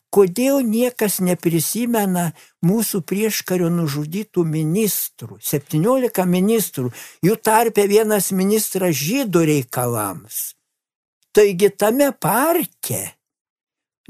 Kodėl 0.10 0.64
niekas 0.66 1.20
neprisimena 1.22 2.32
mūsų 2.66 3.04
prieškario 3.06 3.68
nužudytų 3.70 4.42
ministrų, 4.42 5.38
17 5.38 6.26
ministrų, 6.26 6.90
jų 7.22 7.36
tarpe 7.38 7.86
vienas 7.86 8.32
ministras 8.34 8.98
žydų 8.98 9.46
reikalams. 9.52 10.56
Taigi 11.30 11.70
tame 11.70 12.10
parke 12.18 13.19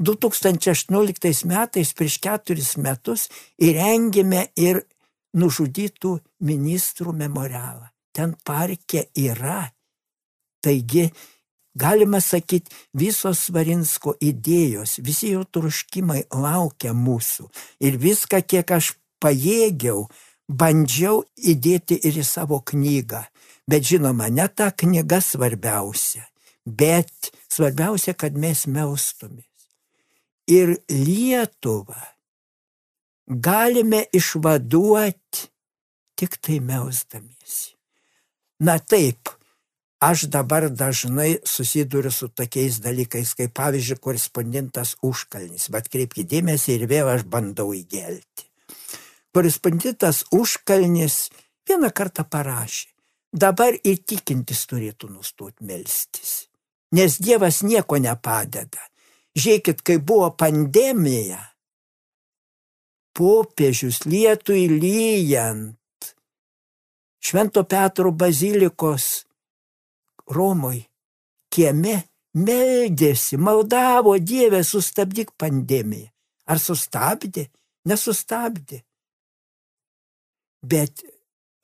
2018 0.00 1.44
metais 1.44 1.92
prieš 1.92 2.16
keturis 2.24 2.76
metus 2.80 3.26
įrengėme 3.60 4.46
ir 4.56 4.80
nužudytų 5.36 6.14
ministrų 6.48 7.12
memorialą. 7.12 7.90
Ten 8.16 8.32
parke 8.44 9.06
yra. 9.14 9.68
Taigi, 10.64 11.10
galima 11.76 12.20
sakyti, 12.20 12.72
visos 12.96 13.44
Svarinsko 13.46 14.16
idėjos, 14.20 14.98
visi 15.04 15.34
jo 15.34 15.44
truškimai 15.44 16.24
laukia 16.32 16.94
mūsų. 16.96 17.50
Ir 17.84 18.00
viską, 18.00 18.40
kiek 18.42 18.72
aš 18.72 18.94
pajėgiau, 19.22 20.08
bandžiau 20.48 21.22
įdėti 21.36 22.00
ir 22.08 22.18
į 22.20 22.26
savo 22.26 22.62
knygą. 22.64 23.22
Bet 23.70 23.86
žinoma, 23.86 24.32
ne 24.32 24.48
ta 24.48 24.72
knyga 24.72 25.20
svarbiausia, 25.22 26.24
bet 26.66 27.30
svarbiausia, 27.52 28.16
kad 28.18 28.34
mes 28.34 28.66
melstumės 28.66 29.49
ir 30.50 30.74
Lietuvą 30.90 32.00
galime 33.30 34.04
išvaduoti 34.12 35.46
tik 36.18 36.36
tai 36.42 36.58
melsdamiesi. 36.60 37.76
Na 38.60 38.76
taip, 38.78 39.30
aš 40.02 40.26
dabar 40.34 40.68
dažnai 40.68 41.38
susiduriu 41.46 42.10
su 42.12 42.28
tokiais 42.28 42.80
dalykais, 42.82 43.32
kaip 43.38 43.54
pavyzdžiui, 43.56 44.00
korespondentas 44.02 44.96
užkalnis, 45.06 45.70
bet 45.72 45.88
kreipkite 45.88 46.28
dėmesį 46.34 46.76
ir 46.76 46.86
vėl 46.90 47.14
aš 47.14 47.24
bandau 47.24 47.70
įgelti. 47.76 48.50
Korespondentas 49.32 50.24
užkalnis 50.34 51.30
vieną 51.68 51.92
kartą 51.94 52.26
parašė, 52.26 52.90
dabar 53.32 53.78
ir 53.84 54.02
tikintis 54.02 54.66
turėtų 54.66 55.14
nustoti 55.14 55.64
melstis, 55.64 56.50
nes 56.92 57.20
Dievas 57.22 57.62
nieko 57.62 58.02
nepadeda. 58.02 58.89
Žiūrėkit, 59.38 59.82
kai 59.86 59.98
buvo 60.02 60.30
pandemija, 60.34 61.38
popiežius 63.14 64.02
lietui 64.08 64.66
lyjant, 64.72 65.76
Švento 67.20 67.62
Petro 67.68 68.10
bazilikos 68.16 69.26
Romoj 70.32 70.80
kieme 71.52 71.96
meldėsi, 72.34 73.36
maldavo 73.36 74.16
Dievę, 74.18 74.62
sustabdyk 74.64 75.34
pandemiją. 75.38 76.08
Ar 76.50 76.58
sustabdė? 76.58 77.46
Nesustabdė. 77.86 78.80
Bet 80.66 81.04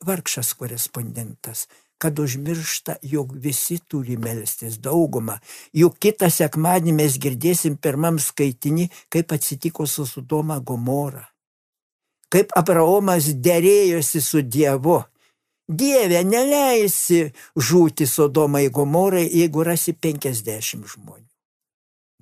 vargšas 0.07 0.53
korespondentas, 0.57 1.65
kad 1.97 2.19
užmiršta, 2.19 2.97
jog 3.01 3.33
visi 3.33 3.79
turi 3.79 4.17
melstis 4.17 4.77
daugumą. 4.79 5.39
Juk 5.73 5.97
kitą 5.99 6.29
sekmadienį 6.33 6.95
mes 7.01 7.17
girdėsim 7.21 7.77
pirmam 7.81 8.19
skaitinį, 8.21 8.89
kaip 9.09 9.33
atsitiko 9.33 9.87
su 9.87 10.05
Sudoma 10.05 10.59
Gomora. 10.59 11.25
Kaip 12.29 12.51
Abraomas 12.59 13.31
dėrėjosi 13.39 14.21
su 14.21 14.41
Dievu 14.43 15.01
Dieve, 15.67 16.21
neleisi 16.23 17.25
žūti 17.59 18.05
Sodomai 18.07 18.69
Gomorai, 18.71 19.25
jeigu 19.27 19.65
rasi 19.67 19.91
50 19.91 20.85
žmonių. 20.87 21.25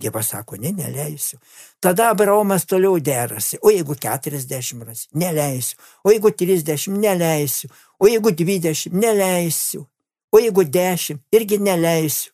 Dievas 0.01 0.31
sako, 0.33 0.57
ne, 0.59 0.71
neleisiu. 0.75 1.37
Tada 1.79 2.09
Abraomas 2.09 2.65
toliau 2.65 2.97
derasi. 2.99 3.59
O 3.61 3.69
jeigu 3.71 3.95
40 3.95 4.81
rasi, 4.83 5.07
neleisiu. 5.13 5.77
O 6.03 6.11
jeigu 6.11 6.33
30, 6.33 6.89
neleisiu. 6.97 7.69
O 7.99 8.07
jeigu 8.07 8.31
20, 8.31 8.93
neleisiu. 8.93 9.85
O 10.31 10.39
jeigu 10.39 10.63
10, 10.63 11.19
irgi 11.31 11.59
neleisiu. 11.59 12.33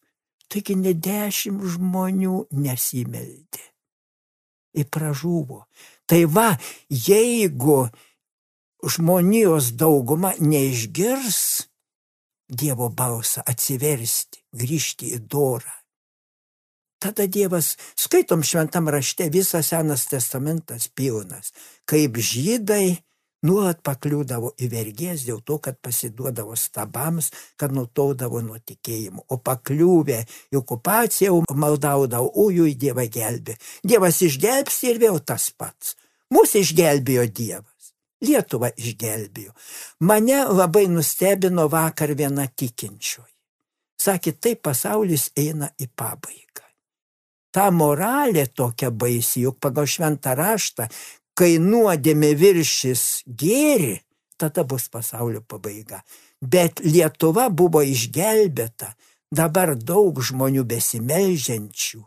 Taigi 0.51 0.75
ne 0.75 0.91
10 0.91 1.61
žmonių 1.75 2.47
nesimeldė. 2.51 3.63
Ir 4.75 4.87
pražuvo. 4.91 5.65
Tai 6.07 6.25
va, 6.27 6.49
jeigu 6.89 7.85
žmonijos 8.83 9.71
dauguma 9.79 10.33
neišgirs 10.39 11.67
Dievo 12.51 12.89
balsą 12.91 13.45
atsiversti, 13.47 14.41
grįžti 14.51 15.13
į 15.15 15.21
dorą. 15.31 15.71
Tada 16.99 17.23
Dievas, 17.23 17.77
skaitom 17.95 18.43
šventam 18.43 18.89
rašte, 18.91 19.29
visas 19.31 19.69
Senas 19.71 20.03
testamentas 20.11 20.89
pilnas, 20.91 21.53
kaip 21.87 22.19
žydai 22.19 22.99
nuolat 23.47 23.81
pakliūdavo 23.85 24.53
į 24.61 24.69
vergės 24.71 25.25
dėl 25.27 25.41
to, 25.45 25.57
kad 25.63 25.79
pasiduodavo 25.81 26.55
stabams, 26.59 27.31
kad 27.57 27.73
nutoldavo 27.75 28.41
nuo 28.45 28.59
tikėjimo. 28.59 29.25
O 29.29 29.39
pakliūvę 29.41 30.21
į 30.53 30.59
okupaciją 30.61 31.41
maldaudavo, 31.53 32.31
į 32.67 32.75
Dievą 32.81 33.07
gelbė. 33.11 33.57
Dievas 33.83 34.21
išgelbsti 34.21 34.93
ir 34.93 35.01
vėl 35.01 35.19
tas 35.19 35.49
pats. 35.51 35.95
Mūsų 36.31 36.63
išgelbėjo 36.65 37.27
Dievas. 37.27 37.93
Lietuvą 38.21 38.69
išgelbėjo. 38.77 39.51
Mane 40.05 40.43
labai 40.45 40.85
nustebino 40.87 41.67
vakar 41.69 42.13
viena 42.13 42.45
tikinčioji. 42.47 43.33
Sakė, 44.01 44.33
taip 44.33 44.61
pasaulis 44.65 45.29
eina 45.37 45.69
į 45.77 45.87
pabaigą. 45.97 46.65
Ta 47.51 47.67
moralė 47.75 48.45
tokia 48.47 48.89
baisi, 48.91 49.43
juk 49.43 49.59
pagal 49.59 49.89
šventą 49.89 50.33
raštą, 50.39 50.87
kai 51.41 51.55
nuodėmė 51.57 52.35
viršis 52.37 53.23
gėri, 53.25 53.95
tada 54.37 54.61
bus 54.61 54.85
pasaulio 54.93 55.41
pabaiga. 55.41 56.03
Bet 56.41 56.83
Lietuva 56.85 57.47
buvo 57.49 57.81
išgelbėta, 57.81 58.91
dabar 59.33 59.73
daug 59.73 60.21
žmonių 60.21 60.67
besimelžiančių 60.69 62.03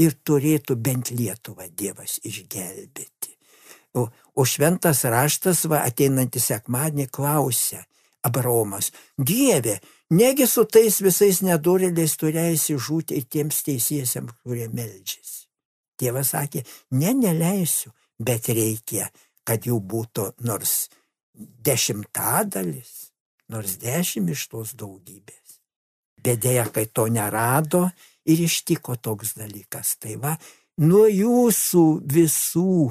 ir 0.00 0.16
turėtų 0.24 0.78
bent 0.80 1.12
Lietuvą 1.12 1.68
Dievas 1.68 2.16
išgelbėti. 2.24 3.36
O, 3.92 4.06
o 4.08 4.48
šventas 4.48 5.02
raštas, 5.04 5.66
va, 5.68 5.82
ateinantį 5.84 6.40
sekmadienį 6.40 7.10
klausia 7.12 7.84
Abraomas, 8.24 8.88
Dieve, 9.18 9.80
negi 10.16 10.48
su 10.48 10.64
tais 10.64 11.00
visais 11.04 11.42
nedorėliais 11.44 12.16
turėsi 12.16 12.80
žūti 12.80 13.20
ir 13.20 13.28
tiems 13.28 13.60
teisiesiams, 13.68 14.36
kurie 14.44 14.68
meldžiasi. 14.72 15.48
Dievas 16.00 16.32
sakė, 16.32 16.62
ne, 16.96 17.12
neleisiu, 17.12 17.90
bet 18.20 18.50
reikia, 18.52 19.08
kad 19.44 19.66
jų 19.66 19.80
būtų 19.80 20.30
nors 20.46 20.88
dešimtadalis, 21.34 23.10
nors 23.50 23.78
dešimt 23.80 24.30
iš 24.34 24.46
tos 24.52 24.74
daugybės. 24.78 25.58
Bet 26.20 26.42
dėja, 26.44 26.66
kai 26.68 26.84
to 26.86 27.06
nerado 27.08 27.86
ir 28.28 28.42
ištiko 28.44 28.98
toks 29.00 29.34
dalykas, 29.40 29.96
tai 29.96 30.18
va, 30.20 30.34
nuo 30.84 31.06
jūsų 31.08 31.84
visų 32.04 32.90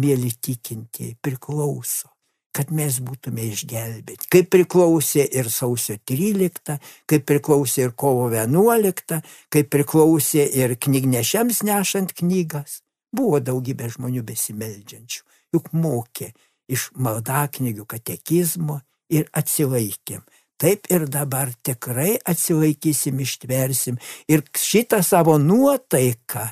mėly 0.00 0.32
tikintieji, 0.40 1.18
priklauso, 1.20 2.08
kad 2.56 2.72
mes 2.74 2.98
būtume 3.04 3.44
išgelbėti. 3.50 4.30
Kaip 4.32 4.48
priklausė 4.54 5.26
ir 5.28 5.50
sausio 5.52 5.98
13, 6.08 6.78
kaip 7.10 7.26
priklausė 7.28 7.86
ir 7.86 7.92
kovo 7.92 8.30
11, 8.32 9.20
kaip 9.52 9.70
priklausė 9.72 10.46
ir 10.62 10.78
knygnešiams 10.80 11.62
nešant 11.68 12.16
knygas. 12.16 12.80
Buvo 13.16 13.40
daugybė 13.42 13.90
žmonių 13.90 14.22
besimeldžiančių, 14.26 15.24
juk 15.56 15.72
mokė 15.74 16.30
iš 16.70 16.90
maldaknygių 16.94 17.86
katekizmo 17.90 18.80
ir 19.10 19.26
atsilaikėm. 19.34 20.22
Taip 20.60 20.86
ir 20.92 21.06
dabar 21.08 21.50
tikrai 21.64 22.18
atsilaikysim, 22.28 23.20
ištversim 23.24 23.96
ir 24.28 24.44
šitą 24.54 25.00
savo 25.02 25.38
nuotaiką 25.40 26.50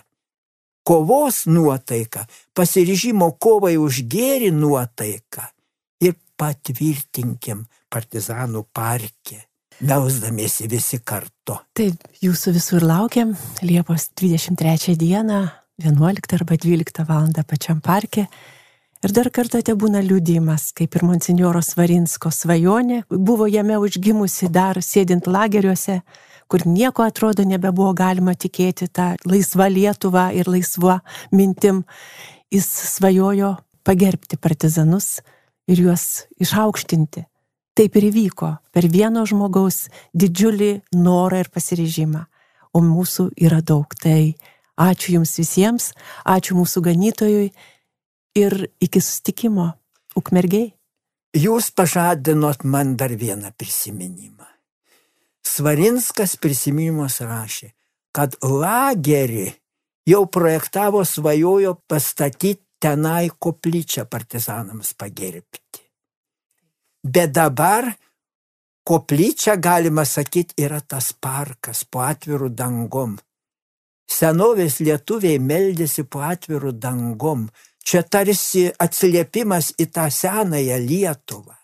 kovos 0.88 1.44
nuotaiką, 1.46 2.22
pasiryžimo 2.56 3.34
kovai 3.36 3.74
už 3.76 4.00
gėrį 4.08 4.48
nuotaiką 4.56 5.44
ir 6.00 6.14
patvirtinkim 6.40 7.66
partizanų 7.92 8.62
parke, 8.72 9.42
melsdamiesi 9.84 10.64
visi 10.72 11.02
kartu. 11.04 11.58
Taip, 11.76 12.08
jūsų 12.24 12.54
visur 12.56 12.86
laukiam 12.88 13.34
Liepos 13.60 14.08
23 14.16 14.96
dieną, 14.96 15.42
11 15.78 16.34
arba 16.34 16.56
12 16.56 17.04
val. 17.08 17.28
pačiam 17.46 17.80
parke. 17.80 18.26
Ir 19.04 19.12
dar 19.12 19.30
kartą 19.30 19.62
te 19.62 19.74
būna 19.74 20.02
liūdimas, 20.02 20.72
kaip 20.74 20.96
ir 20.96 21.04
monsinjoro 21.06 21.62
Svarinsko 21.62 22.30
svajonė 22.30 23.04
buvo 23.10 23.46
jame 23.46 23.78
užgimusi 23.78 24.48
dar 24.50 24.82
sėdint 24.82 25.26
lageriuose 25.26 26.02
kur 26.48 26.66
nieko 26.66 27.04
atrodo 27.04 27.44
nebebuvo 27.44 27.92
galima 27.92 28.34
tikėti 28.34 28.88
tą 28.88 29.12
laisvą 29.28 29.68
Lietuvą 29.68 30.28
ir 30.36 30.48
laisvą 30.48 30.98
mintim, 31.32 31.84
jis 32.50 32.66
svajojo 32.96 33.54
pagerbti 33.84 34.40
partizanus 34.40 35.20
ir 35.68 35.84
juos 35.84 36.26
išaukštinti. 36.40 37.26
Taip 37.76 37.96
ir 38.00 38.08
įvyko 38.08 38.54
per 38.74 38.88
vieno 38.90 39.22
žmogaus 39.28 39.86
didžiulį 40.16 40.72
norą 40.96 41.44
ir 41.44 41.52
pasiryžimą. 41.52 42.24
O 42.74 42.80
mūsų 42.84 43.30
yra 43.40 43.60
daug. 43.64 43.92
Tai 43.96 44.34
ačiū 44.78 45.18
Jums 45.18 45.34
visiems, 45.40 45.92
ačiū 46.24 46.56
mūsų 46.58 46.82
ganytojui 46.86 47.50
ir 48.38 48.58
iki 48.80 49.02
sustikimo 49.02 49.72
ukmergiai. 50.18 50.72
Jūs 51.36 51.70
pažadinot 51.76 52.64
man 52.64 52.96
dar 52.96 53.12
vieną 53.12 53.52
prisiminimą. 53.58 54.46
Svarinskas 55.44 56.36
prisiminimas 56.40 57.20
rašė, 57.20 57.72
kad 58.16 58.36
lagerį 58.42 59.50
jau 60.08 60.24
projektavo 60.26 61.04
svajojo 61.04 61.74
pastatyti 61.88 62.64
tenai 62.78 63.28
koplyčią 63.28 64.06
partizanams 64.06 64.94
pagerbti. 64.94 65.82
Bet 67.02 67.32
dabar 67.34 67.88
koplyčia, 68.86 69.56
galima 69.56 70.04
sakyti, 70.04 70.56
yra 70.64 70.80
tas 70.80 71.12
parkas 71.12 71.84
po 71.84 72.02
atvirų 72.06 72.50
dangom. 72.54 73.18
Senovės 74.08 74.80
lietuviai 74.80 75.38
meldėsi 75.38 76.04
po 76.08 76.22
atvirų 76.24 76.72
dangom. 76.80 77.48
Čia 77.84 78.02
tarsi 78.02 78.66
atsiliepimas 78.80 79.74
į 79.80 79.86
tą 79.92 80.08
senąją 80.12 80.78
Lietuvą. 80.84 81.54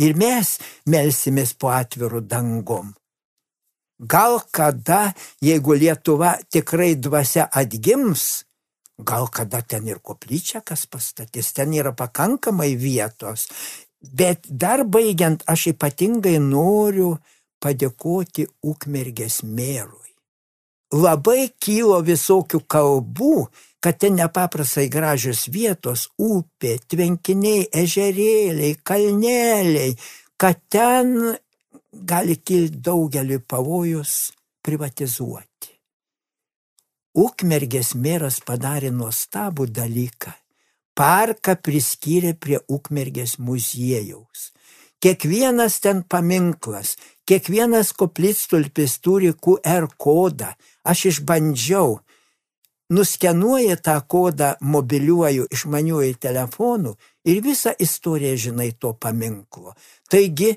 Ir 0.00 0.16
mes 0.16 0.56
melsimės 0.88 1.52
po 1.54 1.70
atvirų 1.72 2.24
dangom. 2.28 2.94
Gal 4.02 4.40
kada, 4.50 5.12
jeigu 5.40 5.76
Lietuva 5.78 6.34
tikrai 6.50 6.96
dvasia 6.98 7.46
atgims, 7.52 8.44
gal 8.98 9.28
kada 9.28 9.62
ten 9.62 9.86
ir 9.86 10.00
koplyčia 10.02 10.64
kas 10.66 10.88
pastatys, 10.90 11.52
ten 11.52 11.72
yra 11.76 11.92
pakankamai 11.94 12.74
vietos. 12.76 13.46
Bet 14.02 14.48
dar 14.48 14.82
baigiant, 14.84 15.44
aš 15.46 15.68
ypatingai 15.76 16.40
noriu 16.42 17.14
padėkoti 17.62 18.48
Ukmergės 18.66 19.44
mėrui. 19.46 20.01
Labai 20.92 21.48
kilo 21.56 22.02
visokių 22.04 22.60
kalbų, 22.68 23.46
kad 23.80 23.96
ten 23.98 24.18
nepaprastai 24.20 24.90
gražios 24.92 25.46
vietos- 25.48 26.08
upė, 26.20 26.78
tvenkiniai, 26.86 27.68
ežerėliai, 27.72 28.76
kalneliai, 28.84 29.96
kad 30.36 30.60
ten 30.68 31.38
gali 31.92 32.36
kilti 32.36 32.76
daugeliu 32.76 33.40
pavojus 33.40 34.32
privatizuoti. 34.62 35.72
Ukmergės 37.14 37.94
meras 37.94 38.40
padarė 38.40 38.90
nuostabų 38.90 39.66
dalyką. 39.68 40.32
Parką 40.94 41.56
priskyrė 41.56 42.34
prie 42.38 42.58
Ukmergės 42.68 43.38
muziejaus. 43.38 44.51
Kiekvienas 45.02 45.80
ten 45.82 46.04
paminklas, 46.06 46.94
kiekvienas 47.26 47.90
koplytstulpis 47.98 49.00
turi 49.02 49.32
QR 49.34 49.88
kodą. 49.98 50.52
Aš 50.86 51.06
išbandžiau. 51.10 51.98
Nuskenuoji 52.92 53.76
tą 53.82 53.96
kodą 54.06 54.52
mobiliuoju 54.60 55.48
išmaniuoju 55.50 56.14
telefonu 56.20 56.94
ir 57.24 57.40
visą 57.42 57.72
istoriją 57.78 58.36
žinai 58.44 58.72
to 58.78 58.92
paminklo. 58.92 59.74
Taigi, 60.10 60.52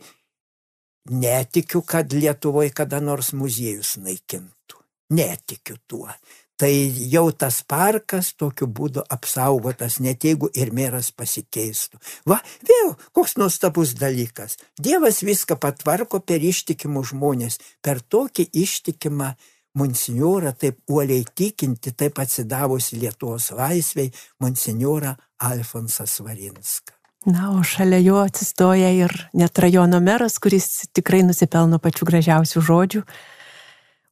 netikiu, 1.09 1.81
kad 1.81 2.13
Lietuvoje 2.13 2.73
kada 2.75 2.99
nors 2.99 3.31
muziejus 3.33 3.95
naikintų. 4.03 4.81
Netikiu 5.15 5.77
tuo 5.87 6.09
tai 6.57 6.73
jau 7.11 7.29
tas 7.31 7.61
parkas 7.67 8.31
tokiu 8.39 8.67
būdu 8.67 9.03
apsaugotas, 9.11 9.99
net 9.99 10.23
jeigu 10.23 10.49
ir 10.55 10.71
meras 10.75 11.11
pasikeistų. 11.11 11.99
Va, 12.29 12.39
vėl 12.63 12.95
koks 13.15 13.35
nuostabus 13.39 13.95
dalykas. 13.99 14.57
Dievas 14.79 15.21
viską 15.25 15.59
patvarko 15.59 16.21
per 16.23 16.43
ištikimus 16.43 17.11
žmonės, 17.11 17.59
per 17.83 17.99
tokį 18.01 18.49
ištikimą 18.63 19.33
monsignorą, 19.75 20.53
taip 20.55 20.79
uoliai 20.87 21.25
tikinti, 21.35 21.91
taip 21.91 22.19
atsidavusi 22.23 22.99
Lietuvos 23.01 23.51
laisviai, 23.51 24.11
monsignorą 24.39 25.15
Alfonsą 25.43 26.07
Svarinską. 26.07 26.95
Na, 27.25 27.49
o 27.57 27.63
šalia 27.65 27.97
jo 28.05 28.19
atsistoja 28.21 28.91
ir 28.93 29.11
net 29.33 29.57
rajono 29.59 29.97
meras, 29.99 30.37
kuris 30.39 30.85
tikrai 30.93 31.23
nusipelno 31.25 31.79
pačių 31.81 32.07
gražiausių 32.11 32.61
žodžių 32.67 33.01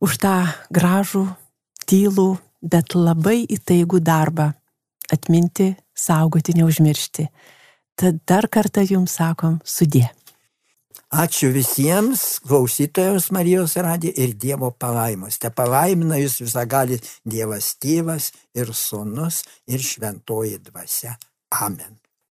už 0.03 0.17
tą 0.19 0.33
gražų 0.73 1.27
tylų, 1.89 2.38
bet 2.61 2.95
labai 2.95 3.43
įtaigų 3.45 3.99
darbą- 3.99 4.53
atminti, 5.15 5.75
saugoti, 5.93 6.55
neužmiršti. 6.57 7.27
Tad 7.95 8.19
dar 8.25 8.47
kartą 8.49 8.81
jums 8.81 9.11
sakom 9.11 9.59
sudė. 9.63 10.09
Ačiū 11.13 11.51
visiems 11.53 12.39
klausytojams 12.41 13.27
Marijos 13.31 13.75
radį 13.77 14.13
ir 14.17 14.34
Dievo 14.34 14.71
palaimos. 14.71 15.38
Te 15.38 15.51
palaimina 15.53 16.17
jūs 16.17 16.39
visagali 16.41 16.97
Dievas 17.21 17.75
tėvas 17.77 18.31
ir 18.57 18.73
sunus 18.73 19.43
ir 19.67 19.77
šventoji 19.77 20.57
dvasia. 20.71 21.13
Amen. 21.61 22.03